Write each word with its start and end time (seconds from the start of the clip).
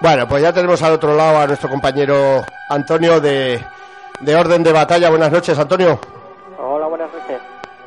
Bueno, 0.00 0.28
pues 0.28 0.42
ya 0.42 0.52
tenemos 0.52 0.82
al 0.82 0.92
otro 0.94 1.14
lado 1.14 1.38
a 1.38 1.46
nuestro 1.46 1.68
compañero 1.68 2.44
Antonio 2.68 3.20
de, 3.20 3.62
de 4.20 4.36
Orden 4.36 4.62
de 4.62 4.72
Batalla. 4.72 5.08
Buenas 5.10 5.32
noches, 5.32 5.58
Antonio. 5.58 5.98
Hola, 6.58 6.86
buenas 6.86 7.10
noches. 7.12 7.40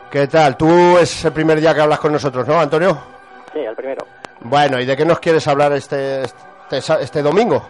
¿Qué 0.09 0.27
tal? 0.27 0.57
Tú 0.57 0.97
es 0.97 1.23
el 1.25 1.31
primer 1.33 1.59
día 1.59 1.73
que 1.73 1.81
hablas 1.81 1.99
con 1.99 2.11
nosotros, 2.11 2.47
¿no, 2.47 2.59
Antonio? 2.59 2.97
Sí, 3.53 3.59
el 3.59 3.75
primero. 3.75 4.05
Bueno, 4.41 4.79
¿y 4.79 4.85
de 4.85 4.97
qué 4.97 5.05
nos 5.05 5.19
quieres 5.19 5.47
hablar 5.47 5.71
este, 5.73 6.23
este, 6.23 6.77
este 7.01 7.21
domingo? 7.21 7.69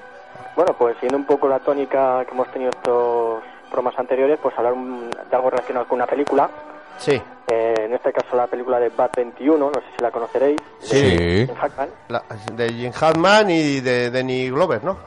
Bueno, 0.56 0.74
pues 0.78 0.96
siguiendo 0.96 1.18
un 1.18 1.26
poco 1.26 1.48
la 1.50 1.60
tónica 1.60 2.24
que 2.26 2.32
hemos 2.32 2.48
tenido 2.52 2.70
estos 2.72 3.44
bromas 3.72 3.98
anteriores, 3.98 4.40
pues 4.42 4.58
hablar 4.58 4.74
un- 4.74 5.10
de 5.10 5.36
algo 5.36 5.50
relacionado 5.50 5.86
con 5.88 5.98
una 5.98 6.06
película. 6.08 6.50
Sí. 6.98 7.22
Eh, 7.52 7.74
en 7.86 7.94
este 7.94 8.12
caso 8.14 8.36
la 8.36 8.48
película 8.48 8.80
de 8.80 8.90
Bat 8.90 9.16
21, 9.18 9.58
no 9.58 9.74
sé 9.74 9.86
si 9.96 10.02
la 10.04 10.12
conoceréis. 10.12 10.58
Sí. 10.80 11.02
de 11.02 11.46
Jim 11.48 11.56
Hackman. 11.56 11.90
La- 12.10 12.24
de 12.54 12.70
Jim 12.74 12.92
Hackman 12.92 13.50
y 13.50 13.80
de 13.80 14.12
Danny 14.12 14.50
Glover, 14.50 14.84
¿no? 14.84 14.98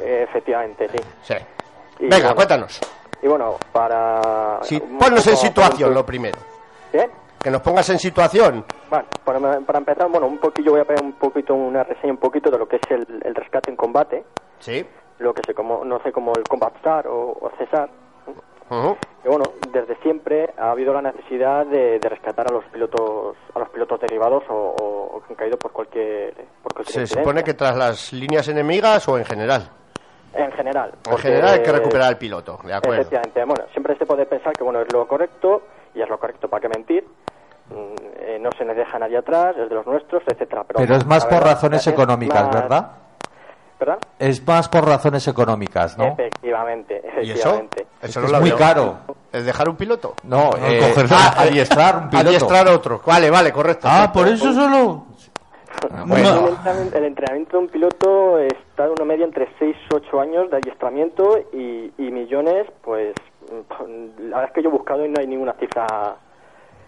Eh, 0.00 0.26
efectivamente, 0.28 0.88
sí. 0.90 0.98
Sí. 1.22 1.34
Y 2.00 2.02
Venga, 2.04 2.16
bueno, 2.18 2.34
cuéntanos. 2.36 2.80
Y 3.22 3.28
bueno, 3.28 3.56
para... 3.72 4.58
Sí, 4.62 4.78
ponnos 4.78 5.26
en 5.26 5.36
situación 5.36 5.94
lo 5.94 6.04
primero. 6.04 6.38
¿Eh? 6.92 7.08
Que 7.42 7.50
nos 7.50 7.62
pongas 7.62 7.88
en 7.88 7.98
situación. 7.98 8.64
Bueno, 8.90 9.06
para, 9.24 9.60
para 9.60 9.78
empezar, 9.78 10.08
bueno, 10.10 10.26
un 10.26 10.38
poquillo 10.38 10.72
voy 10.72 10.80
a 10.80 10.84
poner 10.84 11.02
un 11.02 11.12
poquito 11.14 11.54
una 11.54 11.82
reseña 11.82 12.12
un 12.12 12.18
poquito 12.18 12.50
de 12.50 12.58
lo 12.58 12.68
que 12.68 12.76
es 12.76 12.82
el, 12.90 13.22
el 13.24 13.34
rescate 13.34 13.70
en 13.70 13.76
combate, 13.76 14.24
Sí. 14.58 14.84
lo 15.18 15.32
que 15.32 15.42
se 15.46 15.54
como, 15.54 15.84
no 15.84 15.98
sé 16.02 16.12
como 16.12 16.32
el 16.36 16.42
Combat 16.44 16.76
Star 16.76 17.06
o, 17.06 17.30
o 17.40 17.50
Y 19.24 19.28
bueno, 19.28 19.44
desde 19.72 19.96
siempre 20.02 20.50
ha 20.58 20.70
habido 20.70 20.92
la 20.92 21.02
necesidad 21.02 21.66
de, 21.66 21.98
de 21.98 22.08
rescatar 22.08 22.46
a 22.48 22.52
los 22.52 22.64
pilotos 22.66 23.36
a 23.54 23.58
los 23.58 23.68
pilotos 23.70 24.00
derivados 24.00 24.42
o, 24.48 24.54
o- 24.54 25.16
o 25.16 25.20
que 25.22 25.32
han 25.32 25.36
caído 25.36 25.56
por 25.58 25.72
cualquier 25.72 26.34
por 26.62 26.74
cualquier 26.74 26.94
Se 26.94 27.00
incidencia. 27.02 27.22
supone 27.22 27.42
que 27.44 27.54
tras 27.54 27.76
las 27.76 28.12
líneas 28.12 28.46
enemigas 28.48 29.06
o 29.08 29.18
en 29.18 29.24
general. 29.24 29.68
en 30.34 30.52
general 30.52 30.90
En 30.94 30.98
porque, 31.02 31.22
general 31.22 31.54
hay 31.54 31.62
que 31.62 31.72
recuperar 31.72 32.08
al 32.08 32.18
piloto, 32.18 32.58
de 32.64 32.74
acuerdo. 32.74 33.00
efectivamente 33.02 33.44
bueno 33.44 33.64
siempre 33.72 33.96
se 33.96 34.04
puede 34.06 34.26
pensar 34.26 34.52
que 34.52 34.62
bueno 34.64 34.80
es 34.80 34.92
lo 34.92 35.06
correcto 35.08 35.62
y 35.94 36.02
es 36.02 36.08
lo 36.08 36.18
correcto 36.18 36.48
para 36.48 36.60
qué 36.62 36.68
mentir 36.68 37.04
Mm, 37.68 37.94
eh, 38.20 38.38
no 38.40 38.50
se 38.56 38.64
nos 38.64 38.76
deja 38.76 38.96
nadie 38.96 39.16
atrás 39.16 39.56
es 39.58 39.68
de 39.68 39.74
los 39.74 39.84
nuestros 39.88 40.22
etcétera 40.24 40.62
pero, 40.62 40.78
Pero 40.78 40.94
es 40.94 41.04
más 41.04 41.24
por 41.24 41.38
verdad, 41.38 41.54
razones 41.54 41.80
es 41.84 41.92
económicas, 41.92 42.44
más- 42.44 42.54
¿verdad? 42.54 42.90
Es 44.18 44.46
más 44.46 44.68
por 44.68 44.86
razones 44.86 45.26
económicas, 45.28 45.96
¿no? 45.98 46.06
efectivamente 46.06 47.02
¿Y 47.22 47.30
eso? 47.32 47.48
efectivamente 47.60 47.86
Eso 48.02 48.24
Es 48.24 48.30
lo 48.30 48.40
muy 48.40 48.52
caro. 48.52 48.98
¿El 49.32 49.44
dejar 49.44 49.68
un 49.68 49.76
piloto? 49.76 50.14
No, 50.24 50.50
eh, 50.56 50.80
coger- 50.80 51.08
ah, 51.10 51.34
adiestrar 51.42 51.96
un 51.98 52.08
piloto. 52.10 52.28
Adiestrar 52.28 52.68
otro. 52.68 53.02
Vale, 53.04 53.30
vale, 53.30 53.52
correcto. 53.52 53.86
Ah, 53.90 54.10
por 54.12 54.26
eso 54.28 54.52
solo. 54.52 55.06
El, 55.82 55.98
entrenamiento, 56.00 56.96
el 56.96 57.04
entrenamiento 57.04 57.56
de 57.58 57.62
un 57.64 57.68
piloto 57.68 58.38
está 58.38 58.84
de 58.86 58.90
una 58.92 59.04
media 59.04 59.24
entre 59.26 59.46
6 59.58 59.76
8 59.92 60.20
años 60.20 60.50
de 60.50 60.56
adiestramiento 60.56 61.38
y, 61.52 61.92
y 61.98 62.10
millones, 62.10 62.66
pues 62.82 63.14
la 64.18 64.36
verdad 64.38 64.44
es 64.46 64.52
que 64.52 64.62
yo 64.62 64.70
he 64.70 64.72
buscado 64.72 65.04
y 65.04 65.08
no 65.10 65.16
hay 65.20 65.26
ninguna 65.26 65.52
cifra. 65.60 66.16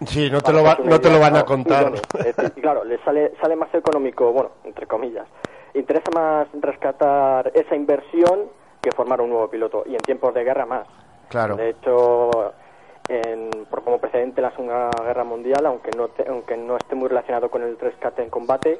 Sí, 0.06 0.30
no 0.30 0.40
te, 0.40 0.52
lo 0.52 0.62
va- 0.62 0.78
no 0.82 1.00
te 1.00 1.10
lo 1.10 1.18
van 1.20 1.36
a 1.36 1.40
No, 1.40 1.44
contar. 1.44 1.90
millones. 1.90 2.02
Es 2.24 2.52
claro, 2.62 2.82
le 2.84 2.98
sale, 3.04 3.32
sale 3.42 3.56
más 3.56 3.72
económico, 3.74 4.32
bueno, 4.32 4.52
entre 4.64 4.86
comillas. 4.86 5.26
Interesa 5.74 6.10
más 6.14 6.48
rescatar 6.60 7.50
esa 7.54 7.74
inversión 7.76 8.44
que 8.82 8.92
formar 8.92 9.20
un 9.20 9.30
nuevo 9.30 9.48
piloto 9.48 9.82
y 9.86 9.92
en 9.92 9.98
tiempos 9.98 10.32
de 10.34 10.44
guerra 10.44 10.66
más. 10.66 10.86
Claro. 11.28 11.56
De 11.56 11.70
hecho, 11.70 12.52
en- 13.08 13.50
por 13.70 13.82
como 13.84 13.98
precedente 13.98 14.40
en 14.40 14.44
la 14.44 14.50
Segunda 14.52 14.90
Guerra 15.04 15.24
Mundial, 15.24 15.64
aunque 15.66 15.90
no, 15.96 16.08
te- 16.08 16.28
aunque 16.28 16.56
no 16.56 16.76
esté 16.76 16.94
muy 16.94 17.08
relacionado 17.08 17.50
con 17.50 17.62
el 17.62 17.78
rescate 17.78 18.22
en 18.22 18.30
combate, 18.30 18.78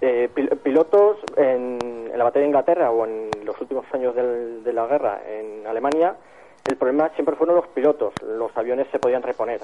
eh, 0.00 0.28
pil- 0.34 0.56
pilotos 0.60 1.18
en, 1.36 1.78
en 2.12 2.18
la 2.18 2.24
batalla 2.24 2.42
de 2.42 2.46
Inglaterra 2.48 2.90
o 2.90 3.04
en 3.06 3.30
los 3.44 3.58
últimos 3.60 3.84
años 3.92 4.14
del- 4.14 4.62
de 4.64 4.72
la 4.72 4.86
guerra 4.86 5.20
en 5.26 5.66
Alemania, 5.66 6.14
el 6.66 6.76
problema 6.76 7.10
siempre 7.14 7.36
fueron 7.36 7.56
los 7.56 7.66
pilotos. 7.68 8.14
Los 8.22 8.56
aviones 8.56 8.86
se 8.90 8.98
podían 8.98 9.22
reponer. 9.22 9.60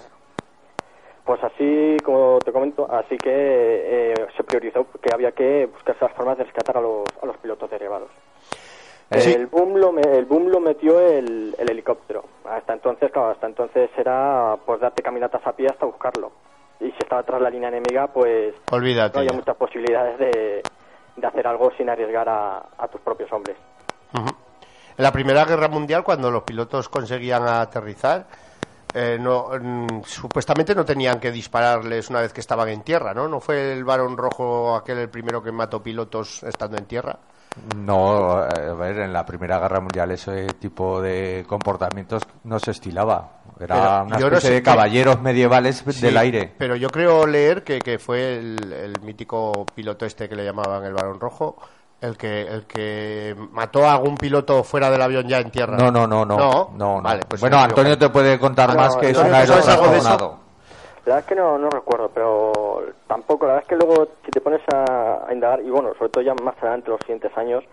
Pues 1.25 1.43
así, 1.45 1.97
como 2.05 2.39
te 2.45 2.51
comento, 2.53 2.91
así 2.91 3.17
que 3.19 3.31
eh, 3.33 4.15
se 4.37 4.43
priorizó 4.45 4.87
que 5.01 5.13
había 5.13 5.33
que 5.33 5.67
buscar 5.67 5.97
las 6.01 6.13
formas 6.13 6.39
de 6.39 6.45
rescatar 6.45 6.79
a 6.79 6.81
los, 6.81 7.05
a 7.23 7.27
los 7.27 7.37
pilotos 7.39 7.71
derivados. 7.71 8.09
Eh, 9.11 9.21
Sí. 9.21 9.33
El 9.33 9.47
boom 9.49 9.77
lo, 9.77 9.93
me- 9.93 10.01
el 10.03 10.25
boom 10.25 10.49
lo 10.49 10.61
metió 10.61 11.01
el, 11.01 11.55
el 11.59 11.71
helicóptero. 11.71 12.25
Hasta 12.49 12.73
entonces, 12.73 13.11
claro, 13.13 13.31
hasta 13.31 13.47
entonces 13.47 13.91
era 13.97 14.57
pues 14.65 14.81
darte 14.81 15.03
caminatas 15.03 15.45
a 15.47 15.53
pie 15.53 15.67
hasta 15.69 15.85
buscarlo. 15.87 16.31
Y 16.81 16.87
si 16.93 16.99
estaba 17.01 17.23
tras 17.25 17.41
la 17.43 17.51
línea 17.51 17.69
enemiga, 17.69 18.07
pues 18.07 18.55
Olvídate. 18.71 19.15
no 19.15 19.21
había 19.21 19.33
ya. 19.33 19.37
muchas 19.37 19.57
posibilidades 19.57 20.19
de, 20.19 20.63
de 21.17 21.27
hacer 21.27 21.47
algo 21.47 21.71
sin 21.77 21.91
arriesgar 21.91 22.29
a, 22.29 22.63
a 22.79 22.89
tus 22.89 23.01
propios 23.03 23.31
hombres. 23.33 23.57
En 24.15 25.05
la 25.05 25.13
Primera 25.13 25.45
Guerra 25.45 25.69
Mundial, 25.69 26.03
cuando 26.05 26.31
los 26.31 26.43
pilotos 26.45 26.89
conseguían 26.89 27.47
aterrizar, 27.47 28.27
eh, 28.95 29.19
no, 29.21 29.49
mm, 29.61 30.03
supuestamente 30.05 30.75
no 30.75 30.85
tenían 30.85 31.21
que 31.21 31.31
dispararles 31.31 32.11
una 32.11 32.21
vez 32.21 32.33
que 32.33 32.41
estaban 32.41 32.69
en 32.69 32.83
tierra, 32.83 33.15
¿no? 33.15 33.29
¿No 33.29 33.41
fue 33.41 33.73
el 33.73 33.85
varón 33.85 34.17
rojo 34.17 34.75
aquel 34.75 34.99
el 34.99 35.09
primero 35.09 35.43
que 35.43 35.53
mató 35.53 35.83
pilotos 35.83 36.43
estando 36.43 36.77
en 36.77 36.87
tierra? 36.87 37.19
No, 37.77 38.37
a 38.37 38.75
ver, 38.75 39.01
en 39.01 39.13
la 39.13 39.27
Primera 39.27 39.59
Guerra 39.59 39.81
Mundial 39.81 40.13
ese 40.13 40.47
tipo 40.55 41.03
de 41.03 41.45
comportamientos 41.49 42.23
no 42.45 42.59
se 42.61 42.71
estilaba. 42.71 43.41
Era 43.59 43.75
Pero 43.75 44.05
una 44.05 44.19
no 44.19 44.27
especie 44.27 44.49
sé 44.49 44.55
de 44.55 44.63
caballeros 44.63 45.21
medievales 45.21 46.01
del 46.01 46.17
aire. 46.17 46.55
Pero 46.57 46.77
yo 46.77 46.89
creo 46.89 47.27
leer 47.27 47.65
que, 47.65 47.81
que 47.81 47.99
fue 47.99 48.39
el, 48.39 48.73
el 48.73 49.01
mítico 49.03 49.67
piloto 49.75 50.07
este 50.07 50.29
que 50.29 50.37
le 50.37 50.45
llamaban 50.45 50.85
el 50.85 50.95
varón 50.95 51.19
rojo, 51.21 51.57
el 52.01 52.17
que, 52.17 52.43
el 52.43 52.67
que 52.67 53.35
mató 53.53 53.85
a 53.87 53.93
algún 53.93 54.17
piloto 54.17 54.65
fuera 54.65 54.91
del 54.91 55.03
avión 55.03 55.29
ya 55.29 55.39
en 55.39 55.51
tierra. 55.51 55.77
No, 55.77 55.91
no, 55.91 56.07
no, 56.07 56.25
no. 56.25 56.37
No, 56.37 56.71
no, 56.75 56.97
no. 56.97 57.03
Vale, 57.03 57.23
pues 57.29 57.41
bueno, 57.41 57.59
Antonio 57.59 57.99
te 57.99 58.09
puede 58.09 58.39
contar 58.39 58.75
más 58.77 58.95
no, 58.95 59.01
que 59.01 59.11
es 59.11 59.19
un 59.19 59.33
aerotransformado. 59.33 60.39
La 61.07 61.17
verdad 61.17 61.19
es 61.21 61.27
que 61.27 61.35
no, 61.35 61.59
no 61.59 61.71
recuerdo, 61.71 62.11
pero 62.13 62.83
tampoco. 63.07 63.47
La 63.47 63.55
verdad 63.55 63.69
es 63.71 63.79
que 63.79 63.87
luego, 63.87 64.09
si 64.25 64.31
te 64.31 64.41
pones 64.41 64.61
a, 64.73 65.27
a 65.29 65.33
indagar, 65.33 65.61
y 65.61 65.71
bueno, 65.71 65.93
sobre 65.99 66.11
todo 66.11 66.23
ya 66.23 66.35
más 66.43 66.57
adelante, 66.59 66.91
los 66.91 67.01
siguientes 67.01 67.37
años, 67.37 67.65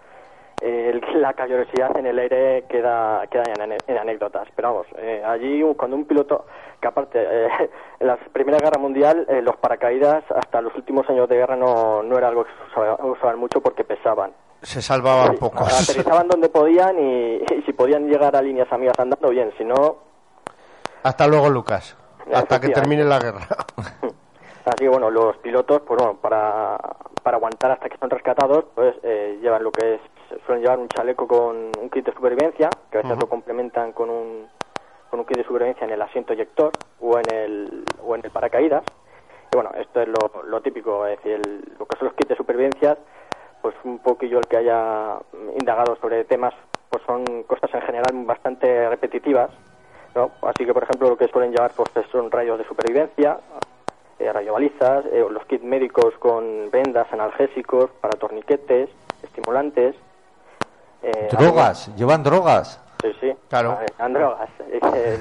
eh, 0.61 0.99
la 1.15 1.33
caballerosidad 1.33 1.95
en 1.97 2.07
el 2.07 2.17
aire 2.19 2.65
queda, 2.69 3.25
queda 3.27 3.43
en, 3.59 3.73
en 3.87 3.97
anécdotas. 3.97 4.47
Pero 4.55 4.69
vamos, 4.73 4.87
eh, 4.97 5.23
allí 5.25 5.61
cuando 5.75 5.95
un 5.95 6.05
piloto, 6.05 6.45
que 6.81 6.87
aparte, 6.87 7.19
eh, 7.21 7.47
en 7.99 8.07
la 8.07 8.17
Primera 8.17 8.57
Guerra 8.57 8.79
Mundial, 8.79 9.25
eh, 9.29 9.41
los 9.41 9.55
paracaídas 9.57 10.23
hasta 10.35 10.61
los 10.61 10.73
últimos 10.75 11.07
años 11.09 11.29
de 11.29 11.35
guerra 11.35 11.55
no, 11.55 12.01
no 12.03 12.17
era 12.17 12.29
algo 12.29 12.45
que 12.45 12.51
usaban 13.03 13.39
mucho 13.39 13.61
porque 13.61 13.83
pesaban. 13.83 14.31
Se 14.61 14.81
salvaban 14.81 15.33
Sí, 15.33 15.37
pocos. 15.37 15.89
Aterrizaban 15.89 16.27
donde 16.27 16.49
podían 16.49 16.97
y, 16.97 17.35
y 17.55 17.61
si 17.65 17.73
podían 17.73 18.07
llegar 18.07 18.35
a 18.35 18.41
líneas 18.41 18.71
amigas 18.71 18.99
andando, 18.99 19.29
bien, 19.29 19.51
si 19.57 19.63
no, 19.63 19.97
Hasta 21.03 21.27
luego, 21.27 21.49
Lucas. 21.49 21.95
Hasta 22.33 22.59
que 22.59 22.69
termine 22.69 23.03
la 23.05 23.19
guerra. 23.19 23.47
Así 24.65 24.79
que 24.79 24.89
bueno, 24.89 25.09
los 25.09 25.37
pilotos, 25.37 25.81
pues 25.87 25.97
bueno, 25.97 26.17
para, 26.19 26.77
para 27.23 27.37
aguantar 27.37 27.71
hasta 27.71 27.87
que 27.87 27.97
son 27.97 28.09
rescatados, 28.09 28.65
pues 28.75 28.95
eh, 29.03 29.37
llevan 29.41 29.63
lo 29.63 29.71
que 29.71 29.93
es, 29.95 30.01
suelen 30.45 30.63
llevar 30.63 30.79
un 30.79 30.89
chaleco 30.89 31.27
con 31.27 31.55
un 31.55 31.89
kit 31.89 32.05
de 32.05 32.13
supervivencia, 32.13 32.75
que 32.91 32.97
a 32.99 33.01
veces 33.01 33.17
lo 33.19 33.27
complementan 33.29 33.91
con 33.93 34.09
un, 34.09 34.47
con 35.09 35.19
un 35.19 35.25
kit 35.25 35.37
de 35.37 35.43
supervivencia 35.43 35.85
en 35.85 35.91
el 35.91 36.01
asiento 36.01 36.33
eyector 36.33 36.73
o 36.99 37.17
en 37.19 37.29
el, 37.29 37.85
o 38.03 38.15
en 38.15 38.21
el 38.25 38.31
paracaídas. 38.31 38.83
Y 39.51 39.55
bueno, 39.55 39.71
esto 39.77 40.01
es 40.01 40.07
lo, 40.07 40.29
lo 40.45 40.61
típico, 40.61 41.05
es 41.05 41.17
decir, 41.17 41.31
el- 41.33 41.63
lo 41.79 41.85
que 41.85 41.95
son 41.97 42.07
los 42.07 42.15
kits 42.15 42.29
de 42.29 42.35
supervivencia, 42.35 42.97
pues 43.61 43.73
un 43.83 43.99
poquillo 43.99 44.39
el 44.39 44.47
que 44.47 44.57
haya 44.57 45.19
indagado 45.55 45.95
sobre 45.97 46.23
temas, 46.25 46.53
pues 46.89 47.01
son 47.05 47.43
cosas 47.43 47.73
en 47.73 47.81
general 47.81 48.13
bastante 48.25 48.87
repetitivas, 48.89 49.49
¿no? 50.15 50.31
Así 50.41 50.65
que, 50.65 50.73
por 50.73 50.83
ejemplo, 50.83 51.09
lo 51.09 51.17
que 51.17 51.27
suelen 51.27 51.51
llevar 51.51 51.71
pues 51.75 51.89
son 52.11 52.29
rayos 52.31 52.57
de 52.57 52.65
supervivencia, 52.65 53.39
eh, 54.19 54.31
radiobalizas, 54.33 55.05
eh, 55.07 55.25
los 55.29 55.45
kits 55.45 55.63
médicos 55.63 56.13
con 56.19 56.69
vendas, 56.71 57.07
analgésicos, 57.11 57.89
para 58.01 58.15
torniquetes, 58.15 58.89
estimulantes. 59.23 59.95
Eh, 61.03 61.27
Drogas, 61.31 61.95
llevan 61.95 62.23
drogas. 62.23 62.79
Sí, 63.01 63.11
sí. 63.19 63.33
Claro. 63.49 63.77
Eran 63.97 64.13
drogas. 64.13 64.49
Eh, 64.69 65.19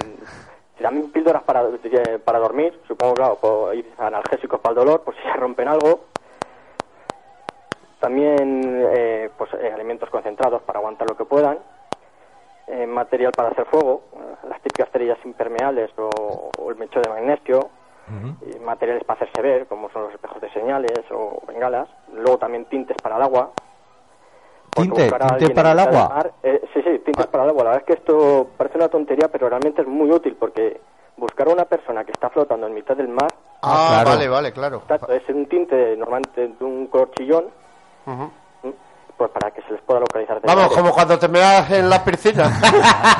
también 0.80 1.10
píldoras 1.10 1.42
para, 1.42 1.62
eh, 1.62 2.18
para 2.24 2.38
dormir, 2.38 2.80
supongo, 2.86 3.14
claro, 3.14 3.36
por 3.36 3.74
analgésicos 3.98 4.60
para 4.60 4.72
el 4.72 4.76
dolor, 4.86 5.02
por 5.02 5.14
si 5.16 5.22
se 5.22 5.32
rompen 5.34 5.68
algo. 5.68 6.00
También 8.00 8.62
eh, 8.94 9.30
pues, 9.36 9.50
eh, 9.54 9.72
alimentos 9.72 10.10
concentrados 10.10 10.62
para 10.62 10.78
aguantar 10.78 11.08
lo 11.08 11.16
que 11.16 11.24
puedan. 11.24 11.58
Eh, 12.68 12.86
material 12.86 13.32
para 13.32 13.50
hacer 13.50 13.64
fuego, 13.66 14.02
las 14.48 14.60
típicas 14.60 14.88
cerillas 14.92 15.18
impermeables 15.24 15.90
o, 15.98 16.50
o 16.58 16.70
el 16.70 16.76
mecho 16.76 17.00
de 17.00 17.08
magnesio. 17.08 17.70
y 18.54 18.58
materiales 18.60 19.02
para 19.04 19.20
hacerse 19.20 19.42
ver, 19.42 19.66
como 19.66 19.90
son 19.90 20.02
los 20.02 20.12
espejos 20.12 20.40
de 20.40 20.50
señales 20.52 21.00
o 21.10 21.42
bengalas. 21.46 21.88
Luego 22.12 22.38
también 22.38 22.64
tintes 22.66 22.96
para 23.02 23.16
el 23.16 23.22
agua. 23.22 23.50
¿Tinte? 24.76 25.10
¿Tinte 25.38 25.54
para 25.54 25.72
el 25.72 25.78
agua? 25.78 26.08
mar, 26.08 26.32
eh, 26.42 26.60
sí, 26.74 26.80
sí, 26.82 26.98
tintes 27.04 27.26
para 27.26 27.44
el 27.44 27.50
agua. 27.50 27.64
La 27.64 27.70
verdad 27.70 27.84
es 27.88 27.94
que 27.96 28.00
esto 28.00 28.48
parece 28.56 28.76
una 28.78 28.88
tontería, 28.88 29.28
pero 29.28 29.48
realmente 29.48 29.82
es 29.82 29.88
muy 29.88 30.10
útil 30.10 30.36
porque 30.38 30.80
buscar 31.16 31.48
a 31.48 31.52
una 31.52 31.64
persona 31.64 32.04
que 32.04 32.12
está 32.12 32.28
flotando 32.30 32.66
en 32.66 32.74
mitad 32.74 32.94
del 32.96 33.08
mar, 33.08 33.32
Ah, 33.62 33.86
claro. 33.88 34.10
vale, 34.10 34.28
vale, 34.28 34.52
claro. 34.52 34.76
exacto, 34.82 35.10
es 35.12 35.22
un 35.30 35.46
tinte 35.46 35.96
normalmente 35.96 36.48
de 36.58 36.64
un 36.64 36.86
color 36.88 37.10
chillón, 37.16 37.46
Ujú. 38.06 38.30
¿m? 38.64 38.72
pues 39.16 39.30
para 39.30 39.50
que 39.50 39.62
se 39.62 39.72
les 39.72 39.80
pueda 39.80 40.00
localizar. 40.00 40.40
Vamos, 40.44 40.68
como 40.76 40.92
cuando 40.92 41.18
te 41.18 41.26
meas 41.26 41.70
en 41.70 41.88
la 41.88 42.04
piscina. 42.04 42.44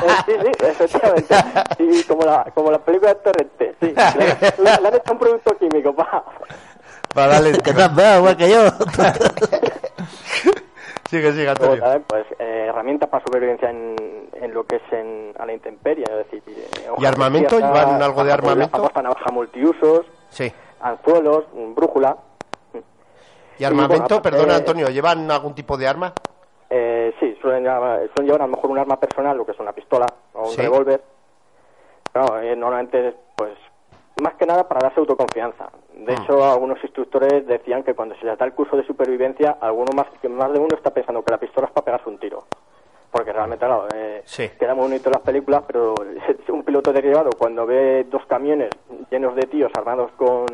Eh, 0.03 0.09
sí, 0.27 0.31
sí, 0.43 0.65
efectivamente. 0.67 1.35
Y 1.79 2.03
como 2.03 2.23
la, 2.23 2.43
como 2.53 2.69
la 2.71 2.77
película 2.77 3.15
de 3.15 3.19
Torrente, 3.19 3.75
sí. 3.81 3.93
Le, 4.17 4.25
le- 4.63 4.81
le 4.81 4.87
han 4.87 4.93
hecho 4.95 5.11
un 5.13 5.17
producto 5.19 5.57
químico, 5.57 5.93
pa. 5.95 6.23
Para 7.15 7.27
darle... 7.33 7.57
Que 7.59 7.73
dado, 7.73 8.19
igual 8.19 8.37
que 8.37 8.49
yo. 8.49 8.59
Sigue, 11.09 11.31
sigue, 11.31 11.45
Luego 11.45 11.51
Antonio. 11.61 11.81
también, 11.83 12.03
pues, 12.07 12.25
eh, 12.39 12.65
herramientas 12.69 13.09
para 13.09 13.23
supervivencia 13.23 13.69
en, 13.69 13.95
en 14.33 14.53
lo 14.53 14.65
que 14.65 14.77
es 14.77 14.81
en, 14.91 15.33
a 15.39 15.45
la 15.45 15.53
intemperie, 15.53 16.03
es 16.03 16.17
decir... 16.29 16.43
eh, 16.47 16.89
de 16.97 17.07
armamento? 17.07 17.57
¿Llevan 17.59 18.01
algo 18.01 18.23
de 18.23 18.31
armamento? 18.33 18.77
Famosa 18.77 19.01
navaja 19.01 19.31
multiusos, 19.31 20.05
Sí. 20.29 20.51
anzuelos, 20.81 21.45
mm, 21.53 21.73
brújula. 21.75 22.17
¿Y 23.59 23.63
armamento? 23.63 23.93
bueno, 23.93 24.05
aparte- 24.05 24.29
Perdona, 24.29 24.55
Antonio, 24.55 24.89
¿llevan 24.89 25.31
algún 25.31 25.55
tipo 25.55 25.77
de 25.77 25.87
arma? 25.87 26.13
Eh, 26.69 27.13
sí, 27.19 27.37
suelen 27.41 27.63
llevar, 27.63 27.99
suelen 28.13 28.25
llevar 28.25 28.41
a 28.41 28.45
lo 28.47 28.51
mejor 28.55 28.69
un 28.71 28.77
arma 28.79 28.99
personal, 28.99 29.37
lo 29.37 29.45
que 29.45 29.53
es 29.53 29.59
una 29.59 29.71
pistola 29.71 30.05
o 30.33 30.41
un 30.49 30.51
Sí. 30.51 30.61
revólver. 30.61 31.01
Pero 32.11 32.39
eh, 32.41 32.55
normalmente, 32.55 33.15
pues, 33.35 33.53
más 34.21 34.33
que 34.35 34.45
nada 34.45 34.67
para 34.67 34.81
darse 34.81 34.99
autoconfianza. 34.99 35.69
De 35.93 36.13
Mm. 36.15 36.21
hecho, 36.21 36.43
algunos 36.45 36.81
instructores 36.83 37.45
decían 37.47 37.83
que 37.83 37.93
cuando 37.93 38.15
se 38.15 38.25
les 38.25 38.37
da 38.37 38.45
el 38.45 38.53
curso 38.53 38.75
de 38.77 38.85
supervivencia, 38.85 39.57
alguno 39.61 39.91
más, 39.95 40.07
que 40.21 40.29
más 40.29 40.51
de 40.51 40.59
uno 40.59 40.75
está 40.75 40.91
pensando 40.91 41.23
que 41.23 41.31
la 41.31 41.37
pistola 41.39 41.67
es 41.67 41.73
para 41.73 41.85
pegarse 41.85 42.09
un 42.09 42.17
tiro. 42.17 42.43
Porque 43.11 43.31
realmente, 43.31 43.65
claro, 43.65 43.87
eh, 43.95 44.21
Sí. 44.25 44.49
queda 44.59 44.75
muy 44.75 44.83
bonito 44.89 45.09
en 45.09 45.13
las 45.13 45.21
películas, 45.21 45.63
pero 45.65 45.93
un 46.49 46.63
piloto 46.63 46.91
derribado 46.91 47.29
cuando 47.37 47.65
ve 47.65 48.05
dos 48.09 48.25
camiones 48.25 48.69
llenos 49.09 49.35
de 49.35 49.43
tíos 49.43 49.71
armados 49.77 50.11
con, 50.17 50.45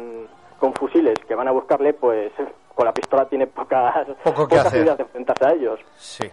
con 0.60 0.74
fusiles 0.74 1.18
que 1.28 1.36
van 1.36 1.48
a 1.48 1.52
buscarle, 1.52 1.94
pues 1.94 2.32
con 2.76 2.86
la 2.86 2.94
pistola 2.94 3.26
tiene 3.28 3.48
pocas, 3.48 4.08
Poco 4.24 4.48
que 4.48 4.56
pocas 4.56 4.68
hacer. 4.68 4.86
de 4.96 5.04
enfrentarse 5.04 5.46
a 5.46 5.52
ellos. 5.54 5.80
Sí. 5.96 6.30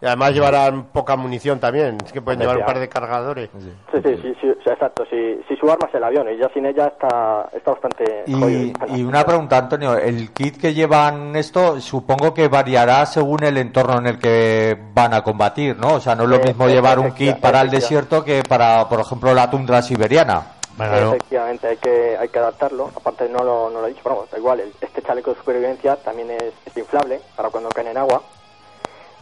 Y 0.00 0.06
además 0.06 0.32
llevarán 0.34 0.84
poca 0.92 1.16
munición 1.16 1.58
también. 1.58 1.96
Es 2.04 2.12
que 2.12 2.20
pueden 2.20 2.40
llevar 2.40 2.58
un 2.58 2.66
par 2.66 2.78
de 2.78 2.88
cargadores. 2.90 3.48
Sí, 3.58 3.70
sí, 3.92 4.00
sí, 4.02 4.16
sí, 4.22 4.34
sí, 4.62 4.70
exacto. 4.70 5.04
Si, 5.08 5.40
si 5.48 5.56
su 5.56 5.70
arma 5.70 5.88
es 5.88 5.94
el 5.94 6.04
avión 6.04 6.28
y 6.30 6.36
ya 6.36 6.48
sin 6.52 6.66
ella 6.66 6.88
está, 6.88 7.48
está 7.54 7.70
bastante 7.70 8.24
Y, 8.26 8.34
jodido. 8.34 8.72
y 8.96 9.02
una 9.02 9.24
pregunta, 9.24 9.56
Antonio, 9.56 9.96
el 9.96 10.30
kit 10.32 10.58
que 10.60 10.74
llevan 10.74 11.34
esto 11.36 11.80
supongo 11.80 12.34
que 12.34 12.48
variará 12.48 13.06
según 13.06 13.44
el 13.44 13.56
entorno 13.56 13.98
en 13.98 14.06
el 14.08 14.18
que 14.18 14.76
van 14.92 15.14
a 15.14 15.22
combatir, 15.22 15.76
¿no? 15.78 15.94
O 15.94 16.00
sea, 16.00 16.14
no 16.14 16.24
es 16.24 16.28
lo 16.28 16.38
mismo 16.40 16.66
llevar 16.68 16.98
un 16.98 17.12
kit 17.12 17.38
para 17.40 17.62
el 17.62 17.70
desierto 17.70 18.22
que 18.22 18.42
para, 18.46 18.86
por 18.88 19.00
ejemplo, 19.00 19.32
la 19.32 19.48
tundra 19.50 19.80
siberiana. 19.80 20.48
Efectivamente, 20.76 21.68
hay 21.68 21.76
que, 21.78 22.16
hay 22.18 22.28
que 22.28 22.38
adaptarlo. 22.40 22.90
Aparte, 22.96 23.28
no 23.28 23.42
lo, 23.44 23.70
no 23.70 23.80
lo 23.80 23.86
he 23.86 23.90
dicho, 23.90 24.00
pero 24.02 24.16
vamos, 24.16 24.30
da 24.30 24.38
igual. 24.38 24.60
el- 24.60 24.72
este 24.80 25.00
chaleco 25.00 25.30
de 25.32 25.36
supervivencia 25.38 25.96
también 25.96 26.30
es, 26.32 26.52
es 26.66 26.76
inflable 26.76 27.20
para 27.36 27.48
cuando 27.48 27.68
caen 27.70 27.86
en 27.88 27.96
agua. 27.98 28.20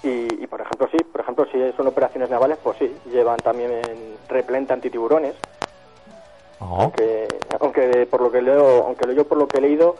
Y, 0.02 0.42
y, 0.42 0.46
por 0.48 0.60
ejemplo, 0.60 0.88
sí, 0.90 0.98
por 1.04 1.20
ejemplo, 1.20 1.46
si 1.52 1.72
son 1.76 1.86
operaciones 1.86 2.28
navales, 2.28 2.58
pues 2.62 2.76
sí, 2.78 2.92
llevan 3.10 3.38
también 3.38 3.70
repelente 4.28 4.72
antitiburones. 4.72 5.34
Oh. 6.58 6.82
Aunque, 6.82 7.28
aunque 7.60 8.06
por 8.10 8.20
lo 8.20 8.30
que 8.30 8.42
leo, 8.42 8.84
aunque 8.86 9.14
yo 9.14 9.26
por 9.26 9.38
lo 9.38 9.46
que 9.48 9.58
he 9.58 9.60
leído, 9.60 9.96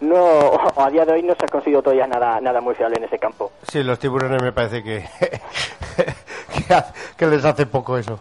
no, 0.00 0.52
a 0.76 0.90
día 0.90 1.04
de 1.04 1.12
hoy 1.12 1.22
no 1.22 1.34
se 1.34 1.44
ha 1.44 1.48
conseguido 1.48 1.82
todavía 1.82 2.06
nada, 2.06 2.40
nada 2.40 2.60
muy 2.60 2.74
fiable 2.74 2.96
en 2.96 3.04
ese 3.04 3.18
campo. 3.18 3.52
Sí, 3.62 3.82
los 3.82 3.98
tiburones 3.98 4.42
me 4.42 4.52
parece 4.52 4.82
que, 4.82 5.08
que, 7.16 7.26
les 7.26 7.44
hace 7.44 7.66
poco 7.66 7.96
eso. 7.96 8.18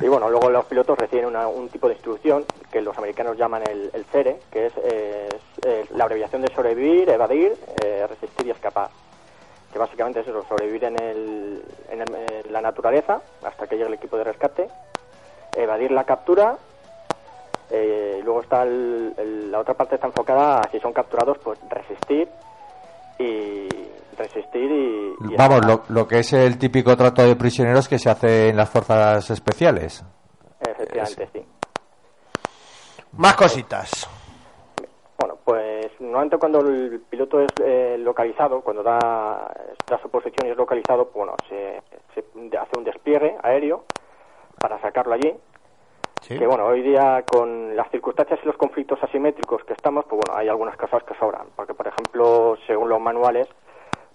Y 0.00 0.08
bueno, 0.08 0.30
luego 0.30 0.48
los 0.50 0.64
pilotos 0.64 0.98
reciben 0.98 1.26
una- 1.26 1.46
un 1.46 1.68
tipo 1.68 1.86
de 1.88 1.94
instrucción 1.94 2.44
que 2.72 2.80
los 2.80 2.96
americanos 2.96 3.36
llaman 3.36 3.62
el, 3.68 3.90
el 3.92 4.04
CERE, 4.06 4.40
que 4.50 4.66
es, 4.66 4.72
eh, 4.82 5.28
es, 5.30 5.66
eh, 5.66 5.84
la 5.94 6.04
abreviación 6.04 6.40
de 6.42 6.52
sobrevivir, 6.54 7.10
evadir, 7.10 7.52
eh, 7.84 8.06
resistir 8.08 8.46
y 8.46 8.50
escapar. 8.50 8.88
Que 9.72 9.78
básicamente 9.78 10.20
es 10.20 10.26
eso, 10.28 10.44
sobrevivir 10.48 10.84
en, 10.84 11.00
el, 11.00 11.62
en, 11.90 12.00
el- 12.00 12.44
en 12.46 12.52
la 12.52 12.60
naturaleza 12.60 13.20
hasta 13.44 13.66
que 13.66 13.76
llegue 13.76 13.88
el 13.88 13.94
equipo 13.94 14.16
de 14.16 14.24
rescate, 14.24 14.68
evadir 15.54 15.92
la 15.92 16.04
captura, 16.04 16.56
eh, 17.70 18.18
y 18.20 18.22
luego 18.22 18.42
está 18.42 18.62
el- 18.64 19.14
el- 19.16 19.50
la 19.52 19.60
otra 19.60 19.74
parte 19.74 19.94
está 19.94 20.08
enfocada 20.08 20.58
a 20.60 20.70
si 20.70 20.80
son 20.80 20.92
capturados, 20.92 21.38
pues 21.38 21.58
resistir 21.68 22.28
y 23.18 23.68
resistir 24.16 24.70
y, 24.70 25.14
y 25.32 25.36
Vamos, 25.36 25.64
lo, 25.64 25.82
lo 25.88 26.08
que 26.08 26.18
es 26.18 26.32
el 26.32 26.58
típico 26.58 26.96
trato 26.96 27.22
de 27.22 27.36
prisioneros 27.36 27.88
que 27.88 27.98
se 27.98 28.10
hace 28.10 28.48
en 28.48 28.56
las 28.56 28.68
fuerzas 28.68 29.30
especiales. 29.30 30.02
Efectivamente, 30.60 31.28
sí. 31.32 31.44
Más 33.12 33.34
cositas. 33.36 34.08
Normalmente 36.00 36.38
cuando 36.38 36.60
el 36.60 37.00
piloto 37.08 37.40
es 37.40 37.50
eh, 37.62 37.96
localizado, 37.98 38.62
cuando 38.62 38.82
da, 38.82 39.52
da 39.86 39.98
su 40.00 40.08
posición 40.08 40.48
y 40.48 40.50
es 40.50 40.56
localizado, 40.56 41.04
pues, 41.04 41.14
bueno, 41.14 41.36
se, 41.48 41.82
se 42.14 42.24
hace 42.56 42.78
un 42.78 42.84
despliegue 42.84 43.36
aéreo 43.42 43.84
para 44.58 44.80
sacarlo 44.80 45.14
allí. 45.14 45.34
Sí. 46.22 46.38
Que 46.38 46.46
bueno, 46.46 46.66
hoy 46.66 46.82
día 46.82 47.24
con 47.30 47.74
las 47.76 47.90
circunstancias 47.90 48.40
y 48.42 48.46
los 48.46 48.56
conflictos 48.56 49.02
asimétricos 49.02 49.64
que 49.64 49.72
estamos, 49.72 50.04
pues 50.06 50.20
bueno, 50.24 50.38
hay 50.38 50.48
algunas 50.48 50.76
cosas 50.76 51.02
que 51.04 51.14
sobran. 51.14 51.48
Porque, 51.56 51.74
por 51.74 51.86
ejemplo, 51.86 52.56
según 52.66 52.88
los 52.88 53.00
manuales, 53.00 53.48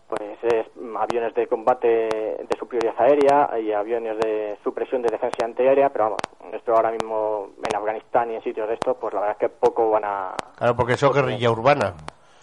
pues 0.08 0.22
es 0.44 0.66
aviones 0.98 1.34
de 1.34 1.48
combate 1.48 1.88
de 1.88 2.58
superioridad 2.60 2.94
aérea 3.02 3.60
y 3.60 3.72
aviones 3.74 4.18
de 4.20 4.58
supresión 4.64 5.02
de 5.02 5.10
defensa 5.10 5.46
antiaérea, 5.46 5.90
pero 5.90 6.06
vamos, 6.06 6.20
esto 6.54 6.74
ahora 6.74 6.92
mismo 6.92 7.50
en 7.68 7.76
Afganistán 7.76 8.32
y 8.32 8.36
en 8.36 8.44
sitios 8.44 8.68
de 8.68 8.76
estos, 8.76 8.96
pues 8.98 9.14
la 9.14 9.22
verdad 9.22 9.38
es 9.40 9.40
que 9.40 9.50
poco 9.50 9.90
van 9.90 10.04
a, 10.06 10.36
Claro, 10.58 10.76
porque 10.76 10.94
eso 10.94 11.08
es 11.08 11.14
guerrilla 11.16 11.50
urbana. 11.52 11.94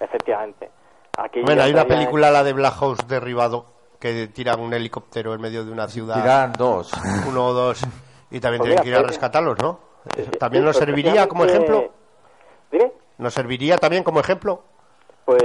Efectivamente. 0.00 0.70
Aquí 1.16 1.42
Bueno, 1.42 1.62
hay 1.62 1.72
una 1.72 1.84
película, 1.86 2.30
la 2.30 2.42
de 2.42 2.52
Black 2.52 2.74
House 2.74 3.06
derribado, 3.06 3.66
que 4.00 4.26
tiran 4.28 4.58
un 4.60 4.72
helicóptero 4.74 5.32
en 5.34 5.40
medio 5.40 5.64
de 5.64 5.70
una 5.70 5.86
ciudad. 5.86 6.14
Tiran 6.20 6.52
dos. 6.54 6.90
Uno 7.28 7.46
o 7.46 7.52
dos. 7.52 7.82
Y 8.30 8.40
también 8.40 8.58
Pues 8.60 8.70
tienen 8.70 8.82
que 8.82 8.88
ir 8.88 8.94
a 8.96 8.98
pues- 9.00 9.08
rescatarlos, 9.10 9.58
¿no? 9.60 9.78
Sí, 10.16 10.24
sí, 10.24 10.30
¿También 10.38 10.62
sí, 10.62 10.66
nos 10.66 10.76
pues 10.76 10.84
serviría 10.86 11.28
como 11.28 11.44
ejemplo? 11.44 11.90
¿Dime? 12.72 12.92
¿Nos 13.18 13.32
serviría 13.34 13.76
también 13.78 14.02
como 14.02 14.18
ejemplo? 14.18 14.62
Pues 15.24 15.40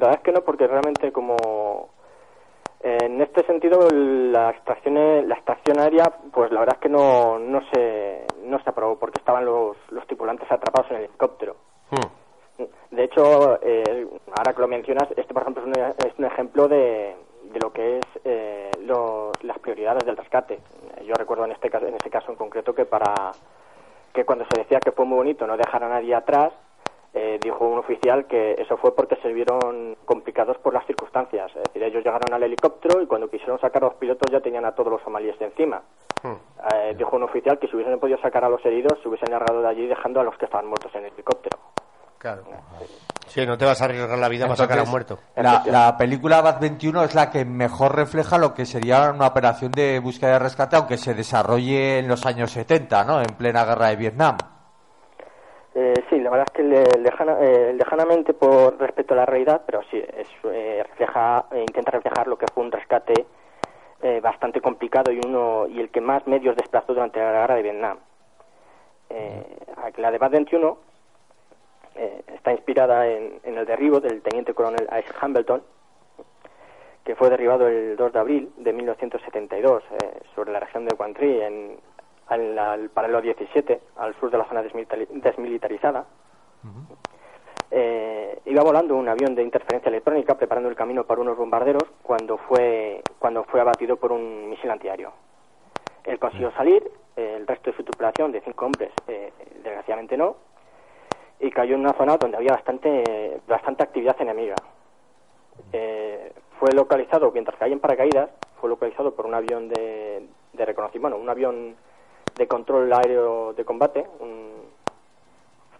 la 0.00 0.06
verdad 0.08 0.20
es 0.20 0.24
que 0.24 0.32
no, 0.32 0.40
porque 0.42 0.66
realmente 0.66 1.12
como 1.12 1.90
eh, 2.82 3.04
en 3.04 3.20
este 3.20 3.44
sentido 3.44 3.88
la 3.90 4.50
extracción 4.50 4.94
la 5.28 5.34
extracción 5.34 5.78
aérea, 5.80 6.10
pues 6.32 6.50
la 6.50 6.60
verdad 6.60 6.76
es 6.76 6.80
que 6.82 6.88
no 6.88 7.38
no 7.38 7.60
se 7.72 8.24
no 8.44 8.58
se 8.62 8.70
aprobó 8.70 8.98
porque 8.98 9.18
estaban 9.18 9.44
los, 9.44 9.76
los 9.90 10.06
tripulantes 10.06 10.50
atrapados 10.50 10.90
en 10.90 10.96
el 10.98 11.04
helicóptero. 11.04 11.56
Hmm. 11.90 12.64
De 12.90 13.04
hecho, 13.04 13.58
eh, 13.62 14.06
ahora 14.34 14.52
que 14.52 14.60
lo 14.60 14.68
mencionas, 14.68 15.08
este 15.16 15.32
por 15.32 15.42
ejemplo 15.42 15.62
es 15.62 15.68
un, 15.68 15.84
es 16.06 16.18
un 16.18 16.24
ejemplo 16.26 16.68
de, 16.68 17.16
de 17.44 17.60
lo 17.60 17.72
que 17.72 17.98
es 17.98 18.04
eh, 18.24 18.70
los- 18.80 19.32
las 19.44 19.58
prioridades 19.60 20.04
del 20.04 20.16
rescate. 20.16 20.58
Yo 21.04 21.14
recuerdo 21.14 21.44
en 21.46 21.52
este 21.52 21.70
caso, 21.70 21.86
en 21.86 21.94
este 21.94 22.10
caso 22.10 22.30
en 22.30 22.36
concreto 22.36 22.74
que 22.74 22.84
para 22.84 23.32
que 24.12 24.24
cuando 24.24 24.44
se 24.50 24.58
decía 24.58 24.78
que 24.80 24.92
fue 24.92 25.04
muy 25.06 25.16
bonito 25.16 25.46
no 25.46 25.56
dejar 25.56 25.84
a 25.84 25.88
nadie 25.88 26.14
atrás, 26.14 26.52
eh, 27.12 27.38
dijo 27.42 27.66
un 27.66 27.78
oficial 27.78 28.26
que 28.26 28.52
eso 28.52 28.76
fue 28.76 28.94
porque 28.94 29.16
se 29.16 29.32
vieron 29.32 29.96
complicados 30.04 30.56
por 30.58 30.72
las 30.72 30.86
circunstancias. 30.86 31.50
Es 31.56 31.62
decir, 31.64 31.82
ellos 31.82 32.04
llegaron 32.04 32.32
al 32.32 32.42
helicóptero 32.42 33.02
y 33.02 33.06
cuando 33.06 33.28
quisieron 33.28 33.58
sacar 33.58 33.82
a 33.82 33.88
los 33.88 33.96
pilotos 33.96 34.30
ya 34.30 34.40
tenían 34.40 34.64
a 34.64 34.72
todos 34.72 34.92
los 34.92 35.02
somalíes 35.02 35.38
de 35.38 35.46
encima. 35.46 35.82
Hmm. 36.22 36.36
Eh, 36.72 36.94
dijo 36.96 37.16
un 37.16 37.24
oficial 37.24 37.58
que 37.58 37.66
si 37.66 37.74
hubiesen 37.74 37.98
podido 37.98 38.18
sacar 38.20 38.44
a 38.44 38.48
los 38.48 38.64
heridos, 38.64 38.98
se 39.02 39.08
hubiesen 39.08 39.32
largado 39.32 39.60
de 39.60 39.68
allí 39.68 39.86
dejando 39.88 40.20
a 40.20 40.24
los 40.24 40.36
que 40.38 40.44
estaban 40.44 40.66
muertos 40.66 40.94
en 40.94 41.06
el 41.06 41.12
helicóptero. 41.12 41.58
Claro. 42.18 42.42
Sí, 43.26 43.46
no 43.46 43.56
te 43.56 43.64
vas 43.64 43.80
a 43.80 43.86
arriesgar 43.86 44.18
la 44.18 44.28
vida 44.28 44.44
para 44.44 44.56
sacar 44.56 44.78
a 44.80 44.82
un 44.82 44.90
muerto. 44.90 45.18
La, 45.36 45.62
la 45.66 45.96
película 45.96 46.42
Bat 46.42 46.60
21 46.60 47.04
es 47.04 47.14
la 47.14 47.30
que 47.30 47.44
mejor 47.46 47.96
refleja 47.96 48.36
lo 48.36 48.52
que 48.52 48.66
sería 48.66 49.10
una 49.10 49.28
operación 49.28 49.72
de 49.72 49.98
búsqueda 50.00 50.36
y 50.36 50.38
rescate, 50.38 50.76
aunque 50.76 50.98
se 50.98 51.14
desarrolle 51.14 51.98
en 51.98 52.08
los 52.08 52.26
años 52.26 52.50
70, 52.50 53.04
¿no? 53.04 53.20
En 53.20 53.36
plena 53.38 53.64
guerra 53.64 53.88
de 53.88 53.96
Vietnam. 53.96 54.36
Eh, 55.74 56.02
sí, 56.10 56.18
la 56.18 56.30
verdad 56.30 56.48
es 56.48 56.52
que 56.52 56.62
le- 56.64 56.98
lejana- 56.98 57.38
eh, 57.40 57.72
lejanamente 57.74 58.34
por 58.34 58.76
respecto 58.78 59.14
a 59.14 59.18
la 59.18 59.26
realidad, 59.26 59.62
pero 59.66 59.82
sí, 59.90 59.98
es, 59.98 60.26
eh, 60.44 60.82
refleja, 60.88 61.46
eh, 61.52 61.62
intenta 61.62 61.92
reflejar 61.92 62.26
lo 62.26 62.36
que 62.36 62.48
fue 62.48 62.64
un 62.64 62.72
rescate 62.72 63.26
eh, 64.02 64.20
bastante 64.22 64.60
complicado 64.62 65.12
y 65.12 65.20
uno 65.20 65.66
y 65.68 65.78
el 65.78 65.90
que 65.90 66.00
más 66.00 66.26
medios 66.26 66.56
desplazó 66.56 66.94
durante 66.94 67.20
la 67.20 67.32
guerra 67.32 67.54
de 67.56 67.62
Vietnam. 67.62 67.98
La 69.96 70.10
de 70.10 70.18
Bat 70.18 70.32
21 70.32 70.78
eh, 71.96 72.22
está 72.34 72.52
inspirada 72.52 73.06
en, 73.08 73.40
en 73.42 73.58
el 73.58 73.66
derribo 73.66 74.00
del 74.00 74.22
teniente 74.22 74.54
coronel 74.54 74.88
Ice 74.98 75.12
Hambleton, 75.20 75.62
que 77.04 77.14
fue 77.16 77.28
derribado 77.28 77.66
el 77.68 77.96
2 77.96 78.12
de 78.12 78.18
abril 78.18 78.52
de 78.56 78.72
1972 78.72 79.82
eh, 79.90 80.20
sobre 80.34 80.52
la 80.52 80.60
región 80.60 80.84
de 80.86 80.94
Guantry, 80.94 81.42
en, 81.42 81.76
al, 82.30 82.58
al 82.58 82.88
paralelo 82.90 83.20
17, 83.20 83.80
al 83.96 84.14
sur 84.18 84.30
de 84.30 84.38
la 84.38 84.44
zona 84.48 84.62
desmilitari- 84.62 85.08
desmilitarizada. 85.08 86.06
Eh, 87.72 88.40
iba 88.46 88.62
volando 88.62 88.96
un 88.96 89.08
avión 89.08 89.34
de 89.34 89.42
interferencia 89.44 89.88
electrónica 89.90 90.36
preparando 90.36 90.68
el 90.68 90.74
camino 90.74 91.04
para 91.04 91.20
unos 91.20 91.36
bombarderos 91.36 91.84
cuando 92.02 92.36
fue, 92.38 93.02
cuando 93.18 93.44
fue 93.44 93.60
abatido 93.60 93.96
por 93.96 94.10
un 94.12 94.50
misil 94.50 94.70
antiaéreo. 94.70 95.12
Él 96.04 96.18
consiguió 96.18 96.50
salir, 96.52 96.90
eh, 97.16 97.34
el 97.36 97.46
resto 97.46 97.70
de 97.70 97.76
su 97.76 97.84
tripulación 97.84 98.32
de 98.32 98.40
cinco 98.40 98.66
hombres, 98.66 98.90
eh, 99.06 99.32
desgraciadamente 99.62 100.16
no, 100.16 100.36
y 101.38 101.50
cayó 101.50 101.74
en 101.74 101.80
una 101.80 101.92
zona 101.92 102.16
donde 102.16 102.36
había 102.38 102.52
bastante, 102.52 103.40
bastante 103.46 103.82
actividad 103.84 104.16
enemiga. 104.20 104.56
Eh, 105.72 106.32
fue 106.58 106.72
localizado, 106.72 107.30
mientras 107.32 107.56
caía 107.58 107.74
en 107.74 107.80
paracaídas, 107.80 108.30
fue 108.60 108.68
localizado 108.68 109.14
por 109.14 109.26
un 109.26 109.34
avión 109.34 109.68
de, 109.68 110.26
de 110.52 110.64
reconocimiento, 110.64 111.08
bueno, 111.16 111.22
un 111.22 111.28
avión 111.30 111.76
de 112.36 112.46
control 112.48 112.92
aéreo 112.92 113.52
de 113.52 113.64
combate, 113.64 114.06
un 114.20 114.50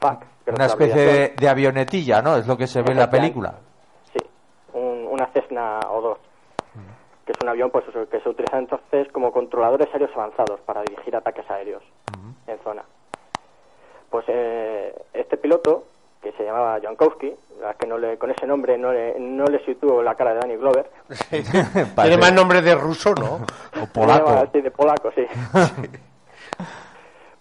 FAC. 0.00 0.26
Una 0.54 0.66
especie 0.66 1.00
de, 1.00 1.28
de 1.36 1.48
avionetilla, 1.48 2.22
¿no? 2.22 2.36
Es 2.36 2.46
lo 2.46 2.56
que 2.56 2.66
se 2.66 2.82
ve 2.82 2.92
en 2.92 2.98
la 2.98 3.10
película. 3.10 3.54
Sí, 4.12 4.18
un- 4.72 5.06
una 5.10 5.26
Cessna 5.28 5.78
O2, 5.80 6.16
que 7.24 7.32
es 7.32 7.38
un 7.42 7.48
avión 7.48 7.70
pues, 7.70 7.84
que 8.10 8.20
se 8.20 8.28
utiliza 8.28 8.58
entonces 8.58 9.06
como 9.12 9.30
controladores 9.32 9.88
aéreos 9.92 10.10
avanzados 10.14 10.58
para 10.66 10.82
dirigir 10.82 11.14
ataques 11.14 11.48
aéreos 11.50 11.82
en 12.46 12.58
zona. 12.64 12.82
Pues 14.10 14.24
eh, 14.28 14.92
este 15.12 15.36
piloto, 15.36 15.84
que 16.20 16.32
se 16.32 16.42
llamaba 16.44 16.80
Jankowski, 16.80 17.32
la 17.60 17.74
que 17.74 17.86
no 17.86 17.96
le, 17.96 18.18
con 18.18 18.30
ese 18.32 18.46
nombre 18.46 18.76
no 18.76 18.92
le, 18.92 19.18
no 19.20 19.44
le 19.44 19.64
situó 19.64 20.02
la 20.02 20.16
cara 20.16 20.34
de 20.34 20.40
Danny 20.40 20.56
Glover. 20.56 20.90
Tiene 21.30 22.16
más 22.18 22.32
nombre 22.32 22.60
de 22.60 22.74
ruso, 22.74 23.14
¿no? 23.14 23.40
O 23.80 23.86
polaco. 23.92 24.48
Sí, 24.52 24.60
de 24.62 24.70
polaco, 24.72 25.12
sí. 25.14 25.24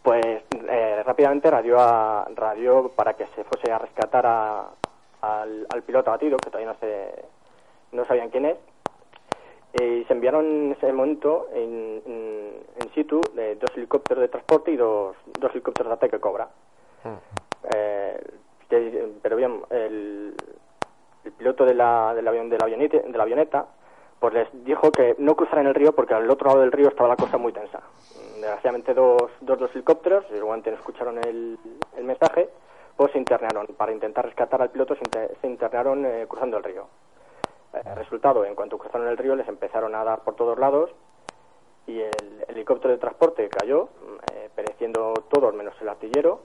pues 0.03 0.44
eh, 0.51 1.03
rápidamente 1.06 1.50
radió, 1.51 1.77
a, 1.79 2.27
radió 2.36 2.89
para 2.89 3.13
que 3.15 3.25
se 3.36 3.44
fuese 3.44 3.72
a 3.72 3.77
rescatar 3.79 4.25
a- 4.25 4.68
al, 5.22 5.68
al 5.70 5.84
piloto 5.84 6.10
abatido, 6.10 6.38
que 6.38 6.50
todavía 6.50 6.72
no, 6.74 6.79
se, 6.79 7.25
no 7.91 8.06
sabían 8.06 8.29
quién 8.29 8.46
es. 8.46 8.58
Y 9.74 10.03
se 10.06 10.13
enviaron 10.13 10.46
en 10.46 10.72
ese 10.72 10.91
momento 10.94 11.48
en, 11.53 12.01
en, 12.06 12.94
situ 12.96 13.22
de 13.36 13.56
dos 13.56 13.70
helicópteros 13.75 14.22
de 14.22 14.27
transporte 14.29 14.72
y 14.72 14.75
dos, 14.77 15.15
dos 15.39 15.51
helicópteros 15.51 15.89
de 15.91 15.94
ataque 15.94 16.20
Cobra. 16.20 16.48
Eh, 17.72 18.20
que- 18.68 19.10
pero 19.22 19.36
bien, 19.36 19.62
el, 19.70 20.34
el 21.24 21.32
piloto 21.34 21.65
de 21.65 21.75
la, 21.75 22.13
del 22.15 22.27
avión 22.27 22.50
de 22.50 22.58
la 22.58 22.65
avioneta, 22.65 22.98
de 23.00 23.18
la 23.18 23.24
avioneta 23.24 23.68
pues 24.20 24.34
les 24.34 24.48
dijo 24.65 24.91
que 24.91 25.15
no 25.20 25.36
cruzaran 25.36 25.68
el 25.68 25.75
río 25.75 25.94
porque 25.94 26.13
al 26.13 26.29
otro 26.29 26.48
lado 26.50 26.62
del 26.62 26.72
río 26.72 26.88
estaba 26.89 27.08
la 27.10 27.15
cosa 27.15 27.38
muy 27.38 27.53
tensa. 27.53 27.79
Desgraciadamente 28.60 28.94
dos, 28.94 29.32
dos, 29.39 29.58
dos 29.58 29.72
helicópteros, 29.74 30.25
y 30.32 30.36
igualmente 30.36 30.70
no 30.72 30.75
escucharon 30.75 31.18
el, 31.20 31.58
el 31.96 32.04
mensaje, 32.04 32.50
pues 32.98 33.10
se 33.13 33.18
internaron. 33.18 33.66
Para 33.68 33.94
intentar 33.94 34.25
rescatar 34.25 34.62
al 34.62 34.70
piloto 34.70 34.96
se, 34.96 35.06
inter- 35.06 35.38
internaron 35.44 36.06
eh, 36.06 36.25
cruzando 36.28 36.58
el 36.58 36.63
río. 36.66 36.88
Eh, 37.74 37.96
resultado, 37.96 38.44
en 38.44 38.56
cuanto 38.56 38.78
cruzaron 38.78 39.08
el 39.08 39.16
río 39.18 39.34
les 39.38 39.48
empezaron 39.48 39.96
a 39.96 40.04
dar 40.04 40.24
por 40.25 40.36
todos 40.36 40.60
lados 40.60 40.89
y 41.88 42.01
el 42.01 42.44
helicóptero 42.50 42.92
de 42.94 43.00
transporte 43.00 43.48
cayó, 43.48 43.86
mm, 43.86 44.16
eh, 44.34 44.50
pereciendo 44.54 45.13
todos 45.30 45.54
menos 45.54 45.74
el 45.80 45.88
artillero 45.88 46.42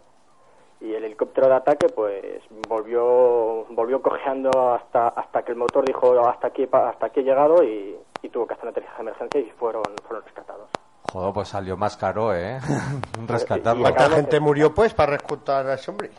y 0.81 0.95
el 0.95 1.05
helicóptero 1.05 1.49
de 1.49 1.55
ataque 1.55 1.89
pues 1.89 2.43
volvió 2.69 3.65
volvió 3.71 4.01
cojeando 4.03 4.51
hasta 4.75 5.09
hasta 5.09 5.43
que 5.43 5.51
el 5.53 5.59
motor 5.59 5.85
dijo 5.85 6.17
hasta 6.29 6.47
aquí 6.49 6.69
hasta 6.71 7.07
aquí 7.07 7.21
he 7.21 7.25
llegado 7.25 7.65
y, 7.65 7.99
tuvo 8.33 8.47
que 8.47 8.55
hacer 8.55 8.65
un 8.65 8.71
aterrizaje 8.71 8.97
de 8.97 9.03
emergencia 9.03 9.41
y 9.41 9.51
fueron 9.53 9.83
fueron 10.07 10.25
rescatados 10.25 10.69
Joder, 11.13 11.33
pues 11.33 11.49
salió 11.49 11.77
más 11.77 11.97
caro, 11.97 12.35
¿eh? 12.35 12.59
Rescatarlo. 13.27 13.83
¿Cuánta 13.83 14.11
gente 14.11 14.41
murió, 14.41 14.75
pues, 14.75 14.95
para 14.95 15.13
rescatar 15.13 15.67
a 15.67 15.75
ese 15.75 15.91
hombre? 15.91 16.11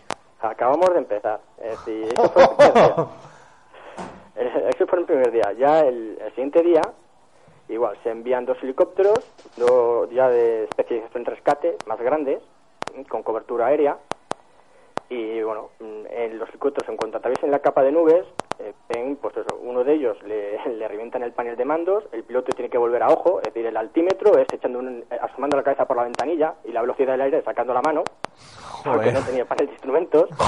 acabamos 0.41 0.91
de 0.91 0.99
empezar 0.99 1.39
es 1.57 1.85
decir 1.85 2.13
eso 2.13 2.27
fue 2.27 2.39
el 2.39 2.55
primer 2.55 2.91
día 2.91 3.07
Eh, 4.37 4.69
eso 4.75 4.87
fue 4.87 4.99
el 4.99 5.05
primer 5.05 5.31
día 5.31 5.53
ya 5.57 5.79
el, 5.79 6.19
el 6.21 6.29
siguiente 6.31 6.61
día 6.61 6.81
igual 7.69 7.97
se 8.03 8.11
envían 8.11 8.45
dos 8.45 8.57
helicópteros 8.61 9.19
dos 9.57 10.09
ya 10.11 10.29
de 10.29 10.65
especialización 10.65 11.21
en 11.21 11.25
rescate 11.25 11.77
más 11.87 11.99
grandes 11.99 12.43
con 13.09 13.23
cobertura 13.23 13.67
aérea 13.67 13.97
y 15.09 15.41
bueno, 15.41 15.69
mm, 15.79 16.05
en 16.09 16.39
los 16.39 16.49
helicópteros 16.49 16.89
en 16.89 16.97
cuanto 16.97 17.17
atraviesen 17.17 17.51
la 17.51 17.59
capa 17.59 17.83
de 17.83 17.91
nubes, 17.91 18.25
eh, 18.59 18.73
pues 19.21 19.37
eso, 19.37 19.57
uno 19.61 19.83
de 19.83 19.93
ellos 19.93 20.17
le, 20.23 20.57
le 20.69 20.87
revientan 20.87 21.23
el 21.23 21.31
panel 21.31 21.55
de 21.55 21.65
mandos, 21.65 22.03
el 22.11 22.23
piloto 22.23 22.51
tiene 22.55 22.69
que 22.69 22.77
volver 22.77 23.03
a 23.03 23.09
ojo, 23.09 23.39
es 23.39 23.45
decir, 23.53 23.65
el 23.65 23.77
altímetro 23.77 24.37
es 24.37 24.47
echando 24.51 24.79
un, 24.79 25.03
eh, 25.09 25.17
asomando 25.21 25.57
la 25.57 25.63
cabeza 25.63 25.85
por 25.85 25.97
la 25.97 26.03
ventanilla 26.03 26.55
y 26.63 26.71
la 26.71 26.81
velocidad 26.81 27.13
del 27.13 27.21
aire 27.21 27.43
sacando 27.43 27.73
la 27.73 27.81
mano, 27.81 28.03
porque 28.83 29.11
no 29.11 29.21
tenía 29.21 29.45
panel 29.45 29.67
de 29.67 29.73
instrumentos. 29.73 30.29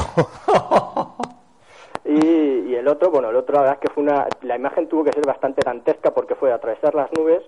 Y, 2.06 2.70
y 2.70 2.76
el 2.76 2.88
otro, 2.88 3.12
bueno, 3.12 3.30
el 3.30 3.36
otro 3.36 3.56
la 3.56 3.62
verdad 3.64 3.80
es 3.82 3.90
que 3.90 3.94
fue 3.94 4.04
una, 4.04 4.28
la 4.44 4.56
imagen 4.56 4.88
tuvo 4.88 5.04
que 5.04 5.12
ser 5.12 5.26
bastante 5.26 5.62
dantesca 5.66 6.12
porque 6.12 6.36
fue 6.36 6.54
atravesar 6.54 6.96
las 6.96 7.10
nubes 7.18 7.44